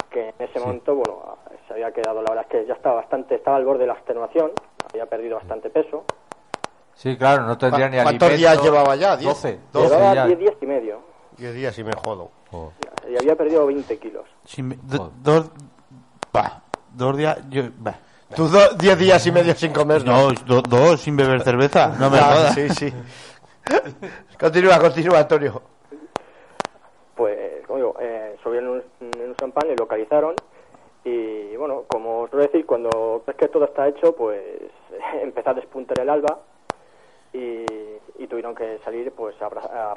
que 0.10 0.30
en 0.30 0.36
ese 0.40 0.60
momento, 0.60 0.96
bueno, 0.96 1.38
se 1.68 1.74
había 1.74 1.92
quedado, 1.92 2.22
la 2.22 2.30
verdad 2.32 2.46
es 2.50 2.52
que 2.62 2.66
ya 2.68 2.74
estaba 2.74 2.96
bastante, 2.96 3.36
estaba 3.36 3.58
al 3.58 3.66
borde 3.66 3.82
de 3.82 3.88
la 3.88 3.94
extenuación, 3.94 4.52
había 4.92 5.06
perdido 5.06 5.36
bastante 5.38 5.70
peso, 5.70 6.04
Sí, 6.94 7.16
claro, 7.16 7.44
no 7.44 7.56
tendría 7.60 7.88
ni 7.90 7.98
¿Cuántos 8.02 8.28
alimento. 8.28 8.38
días 8.38 8.64
llevaba 8.64 8.96
ya? 8.96 9.16
¿Diez? 9.16 9.30
12. 9.32 9.60
Doce 9.72 9.88
llevaba 9.88 10.16
ya. 10.16 10.26
10 10.26 10.40
días 10.40 10.56
y 10.60 10.66
medio, 10.66 11.00
Diez 11.38 11.54
días 11.54 11.78
y 11.78 11.84
me 11.84 11.92
jodo. 11.94 12.32
y 13.08 13.16
había 13.16 13.36
perdido 13.36 13.68
20 13.68 14.00
kilos. 14.00 14.26
Sin 14.46 14.70
be- 14.70 14.80
do- 14.82 15.12
dos, 15.22 15.52
bah, 16.34 16.64
dos 16.94 17.16
días. 17.16 17.38
Yo, 17.50 17.64
bah. 17.78 18.00
Tú 18.36 18.48
do- 18.48 18.74
diez 18.80 18.98
días 18.98 19.26
y 19.28 19.32
medio 19.32 19.54
sin 19.54 19.72
comer, 19.72 20.04
¿no? 20.04 20.30
No, 20.30 20.34
do- 20.46 20.62
dos 20.64 21.00
sin 21.00 21.16
beber 21.16 21.44
cerveza. 21.44 21.90
No 22.00 22.10
me 22.10 22.18
jodas. 22.18 22.56
Sí, 22.56 22.68
sí. 22.70 22.92
continúa, 24.40 24.80
continúa, 24.80 25.20
Antonio. 25.20 25.62
pues, 27.16 27.38
como 27.68 27.78
digo, 27.78 27.96
eh, 28.00 28.36
subieron 28.44 28.84
champán 29.58 29.72
y 29.72 29.76
localizaron. 29.76 30.36
Y 31.04 31.56
bueno, 31.56 31.84
como 31.88 32.22
os 32.22 32.32
voy 32.32 32.42
a 32.42 32.46
decir, 32.48 32.66
cuando 32.66 33.24
ves 33.26 33.36
que 33.38 33.48
todo 33.48 33.66
está 33.66 33.88
hecho, 33.88 34.14
pues 34.16 34.42
empezó 35.22 35.52
a 35.52 35.54
despuntar 35.54 36.00
el 36.02 36.10
alba 36.10 36.40
y, 37.34 37.64
y 38.20 38.28
tuvieron 38.28 38.56
que 38.56 38.80
salir 38.84 39.12
pues 39.12 39.36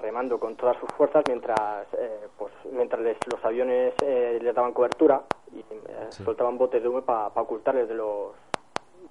remando 0.00 0.38
con 0.38 0.56
todas 0.56 0.76
sus 0.78 0.88
fuerzas 0.96 1.22
mientras 1.28 1.86
eh, 1.98 2.28
pues 2.36 2.52
mientras 2.72 3.00
les- 3.02 3.16
los 3.32 3.42
aviones 3.44 3.94
eh, 4.02 4.38
les 4.40 4.54
daban 4.54 4.72
cobertura 4.72 5.22
y 5.52 5.60
eh, 5.60 6.06
soltaban 6.10 6.58
botes 6.58 6.82
de 6.82 6.88
humo 6.88 7.02
para 7.02 7.28
ocultarles 7.28 7.88
de 7.88 7.94
los 7.94 8.32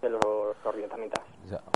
de 0.01 0.09
los 0.09 0.55
orientamientas. 0.63 1.23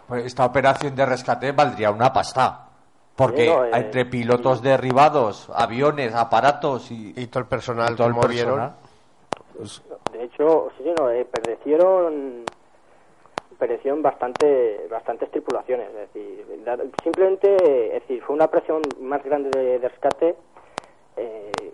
Pues 0.07 0.25
esta 0.25 0.45
operación 0.45 0.95
de 0.95 1.05
rescate 1.05 1.51
valdría 1.51 1.91
una 1.91 2.13
pasta. 2.13 2.69
Porque 3.15 3.43
Sí, 3.43 3.49
no, 3.49 3.65
eh, 3.65 3.71
entre 3.73 4.05
pilotos 4.05 4.61
derribados, 4.61 5.49
aviones, 5.55 6.15
aparatos 6.15 6.89
y, 6.91 7.13
Y 7.15 7.27
todo 7.27 7.41
el 7.41 7.47
personal, 7.49 7.95
todo 7.95 8.07
el 8.07 8.15
personal. 8.15 8.73
De 10.11 10.23
hecho, 10.23 10.71
sí, 10.77 10.83
no, 10.95 11.09
eh, 11.11 11.25
perecieron, 11.25 12.45
perecieron 13.59 14.01
bastante, 14.01 14.87
bastantes 14.89 15.29
tripulaciones. 15.31 15.89
Es 15.89 16.13
decir, 16.13 16.45
simplemente, 17.03 17.95
es 17.95 18.01
decir, 18.01 18.23
fue 18.23 18.35
una 18.35 18.47
presión 18.47 18.95
más 19.01 19.23
grande 19.23 19.49
de, 19.49 19.79
de 19.79 19.89
rescate 19.89 20.35
eh, 21.17 21.71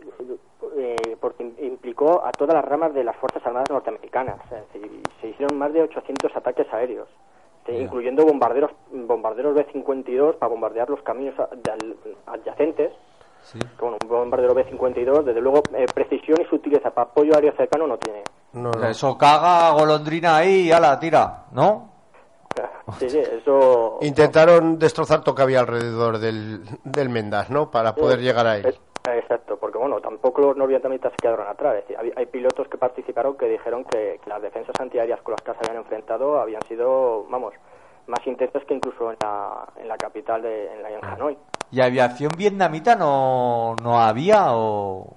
eh, 0.78 1.16
porque 1.22 1.46
im- 1.46 1.54
implicó 1.64 2.26
a 2.26 2.34
todas 2.34 2.54
las 2.54 2.66
ramas 2.66 2.94
de 2.94 3.06
las 3.06 3.16
Fuerzas 3.16 3.46
Armadas 3.46 3.70
norteamericanas. 3.70 4.40
Es 4.52 4.74
decir, 4.74 5.10
se 5.22 5.28
hicieron 5.30 5.58
más 5.58 5.72
de 5.72 5.84
800 5.84 6.36
ataques 6.36 6.68
aéreos, 6.74 7.08
eh, 7.70 7.82
incluyendo 7.82 8.26
bombarderos, 8.26 8.72
bombarderos 8.92 9.54
B-52 9.56 10.36
para 10.38 10.50
bombardear 10.50 10.90
los 10.90 11.02
caminos 11.02 11.36
adyacentes 12.26 12.92
Sí. 13.42 13.58
bueno, 13.80 13.98
un 14.04 14.08
bombardero 14.10 14.54
B-52, 14.54 15.24
desde 15.24 15.40
luego, 15.42 15.64
eh, 15.74 15.86
precisión 15.94 16.38
y 16.42 16.46
sutileza 16.50 16.92
para 16.92 17.10
apoyo 17.10 17.34
aéreo 17.34 17.54
cercano 17.56 17.88
no 17.88 17.98
tiene. 17.98 18.22
No, 18.52 18.70
no. 18.70 18.86
Eso 18.88 19.18
caga 19.18 19.72
golondrina 19.72 20.36
ahí 20.38 20.68
y 20.68 20.72
ala, 20.74 21.00
tira, 21.00 21.46
¿no? 21.54 21.90
Sí, 23.00 23.10
sí, 23.10 23.20
eso... 23.20 23.98
Intentaron 24.02 24.78
destrozar 24.78 25.24
todo 25.24 25.36
que 25.36 25.42
había 25.44 25.62
alrededor 25.62 26.18
del, 26.20 26.64
del 26.84 27.10
Mendas, 27.10 27.50
¿no? 27.50 27.72
Para 27.72 27.96
poder 27.96 28.20
Sí, 28.20 28.26
llegar 28.26 28.46
a 28.46 28.58
él. 28.58 28.66
es- 28.66 28.80
Exacto, 29.16 29.58
porque 29.58 29.78
bueno, 29.78 30.00
tampoco 30.02 30.42
los 30.42 30.58
norvietnamitas 30.58 31.12
se 31.12 31.18
quedaron 31.18 31.48
atrás. 31.48 31.76
Es 31.76 31.82
decir, 31.88 31.98
hay, 32.00 32.12
hay 32.16 32.26
pilotos 32.28 32.68
que 32.68 32.78
participaron 32.78 33.38
que 33.38 33.48
dijeron 33.48 33.84
que, 33.86 34.20
que 34.24 34.30
las 34.30 34.42
defensas 34.42 34.76
antiaéreas 34.80 35.22
con 35.22 35.34
las 35.34 35.42
que 35.42 35.52
se 35.54 35.70
habían 35.70 35.84
enfrentado 35.84 36.40
habían 36.40 36.62
sido, 36.64 37.26
vamos, 37.30 37.54
más 38.08 38.26
intensas 38.26 38.64
que 38.66 38.74
incluso 38.74 39.12
en 39.12 39.18
la, 39.22 39.68
en 39.80 39.88
la 39.88 39.98
capital, 39.98 40.42
de, 40.42 40.74
en, 40.74 40.82
la, 40.84 40.92
en 40.92 41.04
Hanoi. 41.06 41.38
¿Y 41.72 41.82
aviación 41.82 42.32
vietnamita 42.38 42.96
no, 42.96 43.76
no 43.84 44.00
había 44.00 44.56
o...? 44.56 45.14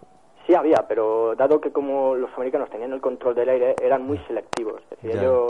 Sí 0.47 0.55
había, 0.55 0.85
pero 0.89 1.35
dado 1.37 1.61
que 1.61 1.71
como 1.73 2.15
los 2.17 2.31
americanos 2.35 2.69
tenían 2.69 2.93
el 2.93 3.01
control 3.01 3.35
del 3.35 3.49
aire, 3.49 3.75
eran 3.81 4.03
muy 4.05 4.19
selectivos. 4.27 4.83
Es 4.91 5.03
decir, 5.03 5.13
Ya. 5.13 5.21
ellos 5.23 5.47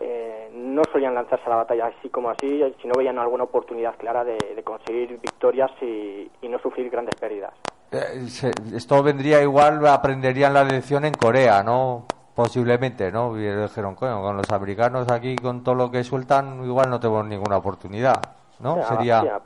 eh, 0.00 0.50
no 0.54 0.82
solían 0.92 1.14
lanzarse 1.14 1.46
a 1.46 1.50
la 1.50 1.56
batalla 1.56 1.86
así 1.86 2.08
como 2.08 2.30
así, 2.30 2.62
si 2.80 2.88
no 2.88 2.94
veían 2.96 3.18
alguna 3.18 3.44
oportunidad 3.44 3.96
clara 3.96 4.24
de, 4.24 4.36
de 4.54 4.62
conseguir 4.62 5.20
victorias 5.20 5.70
y, 5.80 6.30
y 6.42 6.48
no 6.48 6.58
sufrir 6.58 6.90
grandes 6.90 7.14
pérdidas. 7.16 7.52
Eh, 7.92 8.26
se- 8.28 8.52
esto 8.74 9.02
vendría 9.02 9.40
igual, 9.42 9.86
aprenderían 9.86 10.54
la 10.54 10.64
lección 10.64 11.04
en 11.04 11.14
Corea, 11.14 11.62
¿no? 11.62 12.06
Posiblemente, 12.34 13.12
¿no? 13.12 13.38
Y 13.38 13.42
dijeron, 13.46 13.94
coño, 13.94 14.20
con 14.20 14.36
los 14.36 14.50
americanos 14.50 15.08
aquí, 15.10 15.36
con 15.36 15.62
todo 15.62 15.76
lo 15.76 15.90
que 15.90 16.02
sueltan, 16.02 16.64
igual 16.64 16.90
no 16.90 16.98
tenemos 16.98 17.24
ninguna 17.26 17.56
oportunidad, 17.58 18.20
¿no? 18.58 18.74
Sí, 18.76 18.82
Sería... 18.88 19.40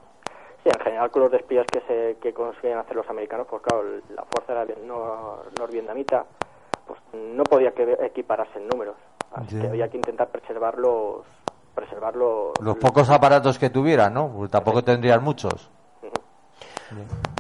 Sí, 0.65 0.71
en 0.75 0.81
general 0.85 1.11
con 1.11 1.23
los 1.23 1.31
despliegues 1.31 1.67
que, 1.71 1.81
se, 1.83 2.17
que 2.21 2.33
consiguen 2.33 2.79
hacer 2.79 2.97
los 2.97 3.09
americanos, 3.09 3.47
pues 3.49 3.63
claro, 3.63 3.85
la 4.09 4.25
fuerza 4.25 4.53
era 4.63 4.75
no, 4.85 5.37
norvietnamita 5.59 6.25
pues 6.87 6.99
no 7.13 7.45
podía 7.45 7.73
que 7.73 7.97
equipararse 8.01 8.59
en 8.59 8.67
números. 8.69 8.97
Así 9.33 9.55
Ya. 9.57 9.63
que 9.63 9.69
había 9.69 9.89
que 9.89 9.97
intentar 9.99 10.29
preservar 10.29 10.79
los, 10.79 11.25
preservar 11.75 12.17
los, 12.17 12.61
Los 12.61 12.77
pocos 12.77 13.09
aparatos 13.11 13.59
que 13.59 13.71
tuvieran, 13.71 14.15
¿no? 14.15 14.33
Porque 14.33 14.51
tampoco 14.51 14.83
tendrían 14.83 15.23
muchos. 15.23 15.71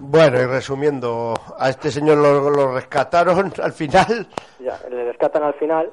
Bueno, 0.00 0.38
y 0.40 0.44
resumiendo, 0.46 1.40
a 1.58 1.70
este 1.70 1.90
señor 1.90 2.18
lo, 2.18 2.50
lo 2.50 2.74
rescataron 2.74 3.52
al 3.62 3.72
final, 3.72 4.28
Ya, 4.60 4.78
le 4.90 5.04
rescatan 5.06 5.42
al 5.42 5.54
final, 5.54 5.90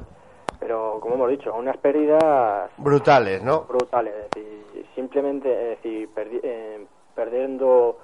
pero 0.59 0.99
como 1.01 1.15
hemos 1.15 1.29
dicho, 1.29 1.53
unas 1.53 1.77
pérdidas 1.77 2.69
brutales, 2.77 3.41
¿no? 3.41 3.61
brutales. 3.61 4.13
Es 4.13 4.33
decir, 4.33 4.85
simplemente 4.93 5.73
es 5.73 5.77
decir, 5.81 6.09
perdi- 6.13 6.41
eh, 6.43 6.85
perdiendo 7.15 7.99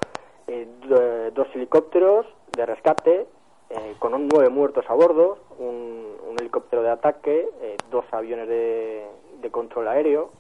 eh, 0.48 0.68
do- 0.88 1.32
dos 1.32 1.48
helicópteros 1.54 2.26
de 2.56 2.66
rescate, 2.66 3.28
eh, 3.70 3.96
con 4.00 4.14
un 4.14 4.28
nueve 4.30 4.50
muertos 4.50 4.86
a 4.90 4.94
bordo, 4.94 5.38
un, 5.60 6.11
un 6.32 6.40
helicóptero 6.40 6.82
de 6.82 6.90
ataque, 6.90 7.50
eh, 7.62 7.78
dos 7.90 8.06
aviones 8.12 8.48
de, 8.48 9.06
de 9.42 9.52
control 9.52 9.88
aéreo, 9.88 10.32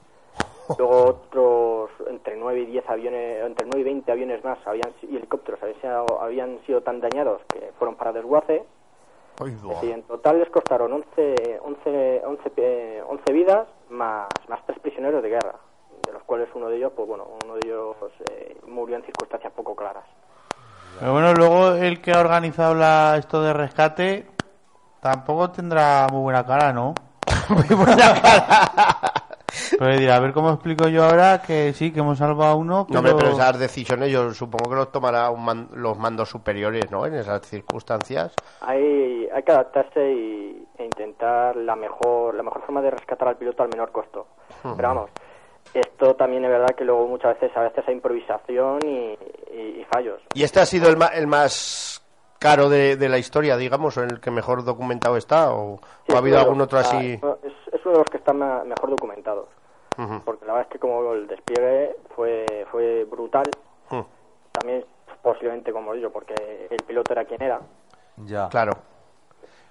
luego 0.77 1.05
otros 1.05 1.89
entre 2.07 2.35
9 2.37 2.61
y 2.61 2.65
10 2.67 2.89
aviones, 2.89 3.45
entre 3.45 3.67
9 3.67 3.81
y 3.81 3.83
20 3.83 4.11
aviones 4.11 4.43
más 4.43 4.57
habían, 4.65 4.91
y 5.03 5.15
helicópteros 5.15 5.61
habían 5.61 5.81
sido, 5.81 6.21
habían 6.21 6.59
sido 6.65 6.81
tan 6.81 7.01
dañados 7.01 7.41
que 7.51 7.71
fueron 7.77 7.95
para 7.95 8.13
desguace. 8.13 8.63
Decir, 9.39 9.91
en 9.91 10.03
total 10.03 10.37
les 10.37 10.49
costaron 10.49 10.93
11, 10.93 11.59
11, 11.63 12.21
11, 12.25 12.51
eh, 12.57 13.03
11 13.07 13.33
vidas 13.33 13.67
más, 13.89 14.27
más 14.47 14.59
tres 14.67 14.77
prisioneros 14.79 15.23
de 15.23 15.29
guerra, 15.29 15.55
de 16.05 16.13
los 16.13 16.21
cuales 16.23 16.47
uno 16.53 16.69
de 16.69 16.77
ellos, 16.77 16.91
pues 16.95 17.07
bueno, 17.07 17.25
uno 17.43 17.55
de 17.55 17.61
ellos 17.65 17.95
eh, 18.29 18.55
murió 18.67 18.97
en 18.97 19.03
circunstancias 19.03 19.51
poco 19.53 19.75
claras. 19.75 20.05
Pero 20.99 21.13
bueno, 21.13 21.33
luego 21.33 21.71
el 21.71 22.01
que 22.01 22.11
ha 22.11 22.19
organizado 22.19 22.75
la, 22.75 23.15
esto 23.17 23.41
de 23.41 23.53
rescate 23.53 24.27
tampoco 25.01 25.49
tendrá 25.51 26.07
muy 26.11 26.21
buena 26.21 26.45
cara, 26.45 26.71
¿no? 26.71 26.93
Muy 27.49 27.75
buena 27.75 28.21
cara. 28.21 29.13
Pero 29.77 29.97
dirá, 29.97 30.15
a 30.15 30.19
ver 30.19 30.31
cómo 30.31 30.51
explico 30.51 30.87
yo 30.87 31.03
ahora 31.03 31.41
que 31.41 31.73
sí, 31.73 31.91
que 31.91 31.99
hemos 31.99 32.17
salvado 32.17 32.51
a 32.51 32.55
uno, 32.55 32.87
No, 32.89 32.99
hombre, 32.99 33.13
pero... 33.13 33.17
pero 33.17 33.31
esas 33.33 33.59
decisiones 33.59 34.09
yo 34.09 34.33
supongo 34.33 34.69
que 34.69 34.75
los 34.77 34.91
tomará 34.91 35.29
un 35.29 35.43
man- 35.43 35.67
los 35.73 35.97
mandos 35.97 36.29
superiores, 36.29 36.89
¿no? 36.89 37.05
En 37.05 37.15
esas 37.15 37.41
circunstancias. 37.45 38.33
Hay, 38.61 39.27
hay 39.33 39.43
que 39.43 39.51
adaptarse 39.51 39.99
y, 40.11 40.65
e 40.77 40.85
intentar 40.85 41.57
la 41.57 41.75
mejor, 41.75 42.35
la 42.35 42.43
mejor 42.43 42.61
forma 42.61 42.81
de 42.81 42.91
rescatar 42.91 43.27
al 43.27 43.37
piloto 43.37 43.63
al 43.63 43.69
menor 43.69 43.91
costo. 43.91 44.27
Pero 44.63 44.87
vamos, 44.87 45.09
esto 45.73 46.15
también 46.15 46.45
es 46.45 46.51
verdad 46.51 46.69
que 46.77 46.85
luego 46.85 47.07
muchas 47.07 47.39
veces 47.39 47.55
a 47.57 47.61
veces 47.61 47.83
hay 47.87 47.93
improvisación 47.95 48.79
y, 48.85 49.17
y- 49.53 49.81
y 49.81 49.85
fallos. 49.93 50.21
¿Y 50.33 50.43
este 50.43 50.61
ha 50.61 50.65
sido 50.65 50.89
el, 50.89 50.95
ma- 50.97 51.07
el 51.07 51.27
más 51.27 52.00
caro 52.41 52.69
de, 52.69 52.97
de 52.97 53.07
la 53.07 53.19
historia, 53.19 53.55
digamos, 53.55 53.95
o 53.97 54.03
el 54.03 54.19
que 54.19 54.31
mejor 54.31 54.63
documentado 54.65 55.15
está? 55.15 55.53
¿O, 55.53 55.77
Sí, 56.07 56.11
o 56.11 56.15
ha 56.15 56.17
habido 56.17 56.39
algún 56.39 56.59
otro 56.59 56.79
así? 56.79 57.19
ah, 57.23 57.35
es, 57.43 57.53
es 57.73 57.85
uno 57.85 57.93
de 57.93 57.99
los 57.99 58.07
que 58.09 58.17
están 58.17 58.39
ma- 58.39 58.63
mejor 58.63 58.89
documentados. 58.89 59.47
Porque 60.25 60.45
la 60.47 60.53
verdad 60.53 60.67
es 60.67 60.73
que 60.73 60.79
como 60.79 61.13
el 61.13 61.27
despliegue 61.27 61.95
fue, 62.15 62.45
fue 62.71 63.03
brutal, 63.05 63.43
Mm, 63.91 63.99
también 64.53 64.85
posiblemente 65.21 65.71
como 65.71 65.93
digo, 65.93 66.09
porque 66.09 66.33
el 66.71 66.77
piloto 66.87 67.13
era 67.13 67.25
quien 67.25 67.43
era. 67.43 67.59
Ya. 68.17 68.49
Claro. 68.49 68.71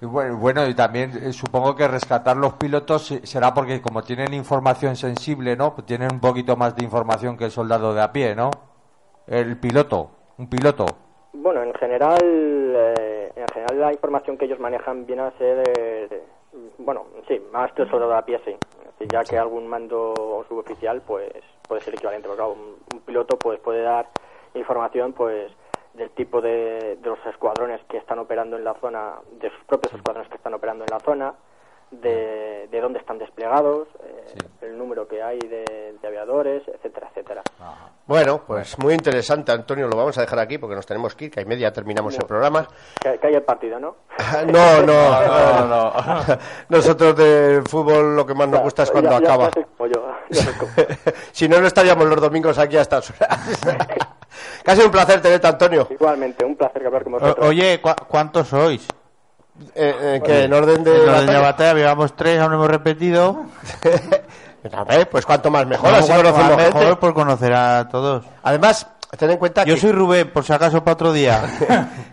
Y 0.00 0.06
bueno, 0.06 0.36
bueno, 0.36 0.66
y 0.68 0.74
también 0.74 1.10
eh, 1.20 1.32
supongo 1.32 1.74
que 1.74 1.88
rescatar 1.88 2.36
los 2.36 2.52
pilotos 2.54 3.10
eh, 3.10 3.20
será 3.24 3.52
porque 3.52 3.82
como 3.82 4.02
tienen 4.02 4.32
información 4.34 4.94
sensible, 4.94 5.56
¿no? 5.56 5.74
Pues 5.74 5.86
tienen 5.86 6.12
un 6.12 6.20
poquito 6.20 6.56
más 6.56 6.76
de 6.76 6.84
información 6.84 7.36
que 7.36 7.46
el 7.46 7.50
soldado 7.50 7.92
de 7.92 8.02
a 8.02 8.12
pie, 8.12 8.34
¿no? 8.36 8.50
El 9.26 9.58
piloto, 9.58 10.10
un 10.38 10.48
piloto. 10.48 10.86
Bueno, 11.32 11.62
en 11.62 11.68
en 11.70 11.74
general 11.74 12.18
la 13.80 13.92
información 13.92 14.38
que 14.38 14.44
ellos 14.44 14.60
manejan 14.60 15.06
viene 15.06 15.22
a 15.22 15.30
ser, 15.32 15.56
eh, 15.58 16.22
bueno, 16.78 17.06
sí, 17.28 17.40
más 17.52 17.72
que 17.72 17.86
soldado 17.86 18.12
de 18.12 18.18
a 18.18 18.24
pie, 18.24 18.40
sí. 18.44 18.56
Sí, 18.98 19.08
ya 19.08 19.24
que 19.24 19.38
algún 19.38 19.66
mando 19.66 20.44
suboficial, 20.48 21.00
pues 21.02 21.32
puede 21.66 21.82
ser 21.82 21.94
equivalente. 21.94 22.28
Porque, 22.28 22.42
claro, 22.42 22.52
un, 22.52 22.76
un 22.90 23.00
piloto 23.00 23.40
pues 23.40 23.58
puede 23.60 23.82
dar 23.82 24.06
información, 24.54 25.14
pues 25.14 25.50
del 25.94 26.10
tipo 26.10 26.40
de, 26.40 26.96
de 27.00 27.08
los 27.08 27.24
escuadrones 27.26 27.80
que 27.88 27.96
están 27.96 28.18
operando 28.18 28.56
en 28.56 28.64
la 28.64 28.74
zona, 28.74 29.14
de 29.40 29.50
sus 29.50 29.64
propios 29.64 29.92
escuadrones 29.94 30.28
que 30.30 30.36
están 30.36 30.54
operando 30.54 30.84
en 30.84 30.90
la 30.90 31.00
zona, 31.00 31.34
de, 31.90 32.68
de 32.70 32.80
dónde 32.80 32.98
están 33.00 33.18
desplegados, 33.18 33.88
eh, 34.04 34.34
el 34.62 34.78
número 34.78 35.08
que 35.08 35.22
hay 35.22 35.38
de, 35.40 35.94
de 36.00 36.08
aviadores, 36.08 36.62
etcétera, 36.68 37.08
etcétera. 37.10 37.42
Bueno, 38.06 38.42
pues 38.46 38.78
muy 38.78 38.94
interesante, 38.94 39.52
Antonio. 39.52 39.86
Lo 39.88 39.96
vamos 39.96 40.16
a 40.18 40.20
dejar 40.22 40.38
aquí 40.40 40.58
porque 40.58 40.74
nos 40.76 40.86
tenemos 40.86 41.14
que 41.14 41.26
ir, 41.26 41.30
que 41.30 41.40
a 41.40 41.42
y 41.42 41.46
media 41.46 41.72
terminamos 41.72 42.16
el 42.16 42.24
programa. 42.26 42.66
Que, 43.00 43.18
que 43.18 43.26
hay 43.28 43.34
el 43.34 43.42
partido, 43.42 43.78
¿no? 43.80 43.96
No, 44.46 44.82
no, 44.82 45.26
no, 45.26 45.66
no. 45.66 45.92
Nosotros 46.68 47.16
de 47.16 47.62
fútbol 47.68 48.14
lo 48.16 48.24
que 48.26 48.34
más 48.34 48.48
nos 48.48 48.62
gusta 48.62 48.82
es 48.84 48.90
cuando 48.90 49.10
Ya- 49.10 49.20
ya- 49.20 49.26
acaba. 49.34 49.50
yo, 49.92 50.10
si 51.32 51.48
no, 51.48 51.60
no 51.60 51.66
estaríamos 51.66 52.06
los 52.06 52.20
domingos 52.20 52.58
aquí 52.58 52.76
a 52.76 52.82
estas 52.82 53.10
horas. 53.10 53.60
Casi 54.64 54.82
un 54.82 54.90
placer 54.90 55.20
tenerte, 55.20 55.46
Antonio. 55.46 55.88
Igualmente, 55.90 56.44
un 56.44 56.56
placer 56.56 56.86
hablar 56.86 57.02
con 57.04 57.14
O- 57.14 57.18
vosotros. 57.18 57.46
oye, 57.48 57.80
¿cu- 57.80 57.90
¿cuántos 58.08 58.48
sois? 58.48 58.86
Eh, 59.74 59.94
eh, 60.16 60.22
que 60.24 60.44
en 60.44 60.52
orden 60.52 60.82
de 60.84 61.02
En 61.02 61.08
orden 61.08 61.26
de 61.26 61.38
batalla. 61.38 61.74
llevamos 61.74 62.16
tres, 62.16 62.40
aún 62.40 62.50
no 62.50 62.56
hemos 62.56 62.68
repetido. 62.70 63.44
A 64.72 64.84
ver, 64.84 65.08
pues 65.08 65.26
cuanto 65.26 65.50
más 65.50 65.66
mejor, 65.66 65.90
No, 65.90 65.96
así 65.96 66.08
conocemos 66.08 66.38
más 66.48 66.56
mejor 66.56 66.82
gente. 66.82 66.96
por 66.96 67.14
conocer 67.14 67.52
a 67.54 67.88
todos. 67.88 68.24
Además, 68.42 68.86
ten 69.18 69.30
en 69.30 69.36
cuenta 69.38 69.64
Yo 69.64 69.74
que, 69.74 69.80
soy 69.80 69.92
Rubén, 69.92 70.30
por 70.32 70.44
si 70.44 70.52
acaso 70.52 70.82
para 70.82 70.94
otro 70.94 71.12
día. 71.12 71.42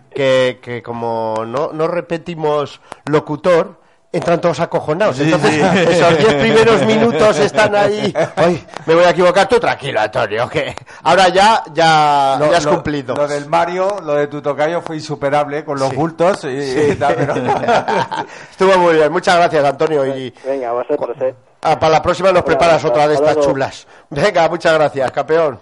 que, 0.14 0.60
que 0.62 0.82
como 0.82 1.44
no, 1.46 1.70
no 1.72 1.86
repetimos 1.88 2.80
locutor, 3.06 3.80
entran 4.12 4.40
todos 4.40 4.58
acojonados. 4.60 5.16
Sí, 5.16 5.24
Entonces, 5.24 5.54
sí. 5.54 5.60
esos 5.90 6.18
diez 6.18 6.34
primeros 6.34 6.82
minutos 6.86 7.38
están 7.38 7.74
ahí. 7.76 8.14
Ay, 8.36 8.64
me 8.86 8.94
voy 8.94 9.04
a 9.04 9.10
equivocar. 9.10 9.48
Tú 9.48 9.58
tranquilo, 9.60 10.00
Antonio, 10.00 10.48
que 10.48 10.74
ahora 11.02 11.28
ya, 11.28 11.62
ya, 11.72 12.36
Lo- 12.38 12.50
ya 12.50 12.58
has 12.58 12.64
lo- 12.64 12.70
cumplido. 12.72 13.14
Lo 13.14 13.28
del 13.28 13.46
Mario, 13.46 13.98
lo 14.04 14.14
de 14.14 14.26
tu 14.28 14.40
tocayo 14.40 14.80
fue 14.80 14.96
insuperable 14.96 15.64
con 15.64 15.78
los 15.78 15.94
bultos 15.94 16.44
y, 16.44 16.48
y 16.48 16.94
tal, 16.98 17.14
pero- 17.14 17.34
Estuvo 18.50 18.78
muy 18.78 18.94
bien. 18.94 19.12
Muchas 19.12 19.36
gracias, 19.36 19.64
Antonio. 19.64 20.06
Y 20.06 20.34
Venga, 20.44 20.72
vosotros, 20.72 21.16
eh. 21.20 21.34
ah, 21.62 21.78
para 21.78 21.92
la 21.92 22.02
próxima 22.02 22.32
nos 22.32 22.42
preparas 22.42 22.84
otra 22.84 23.06
de 23.08 23.14
estas 23.14 23.38
chulas. 23.40 23.86
Venga, 24.10 24.48
muchas 24.48 24.72
gracias, 24.74 25.10
campeón. 25.12 25.60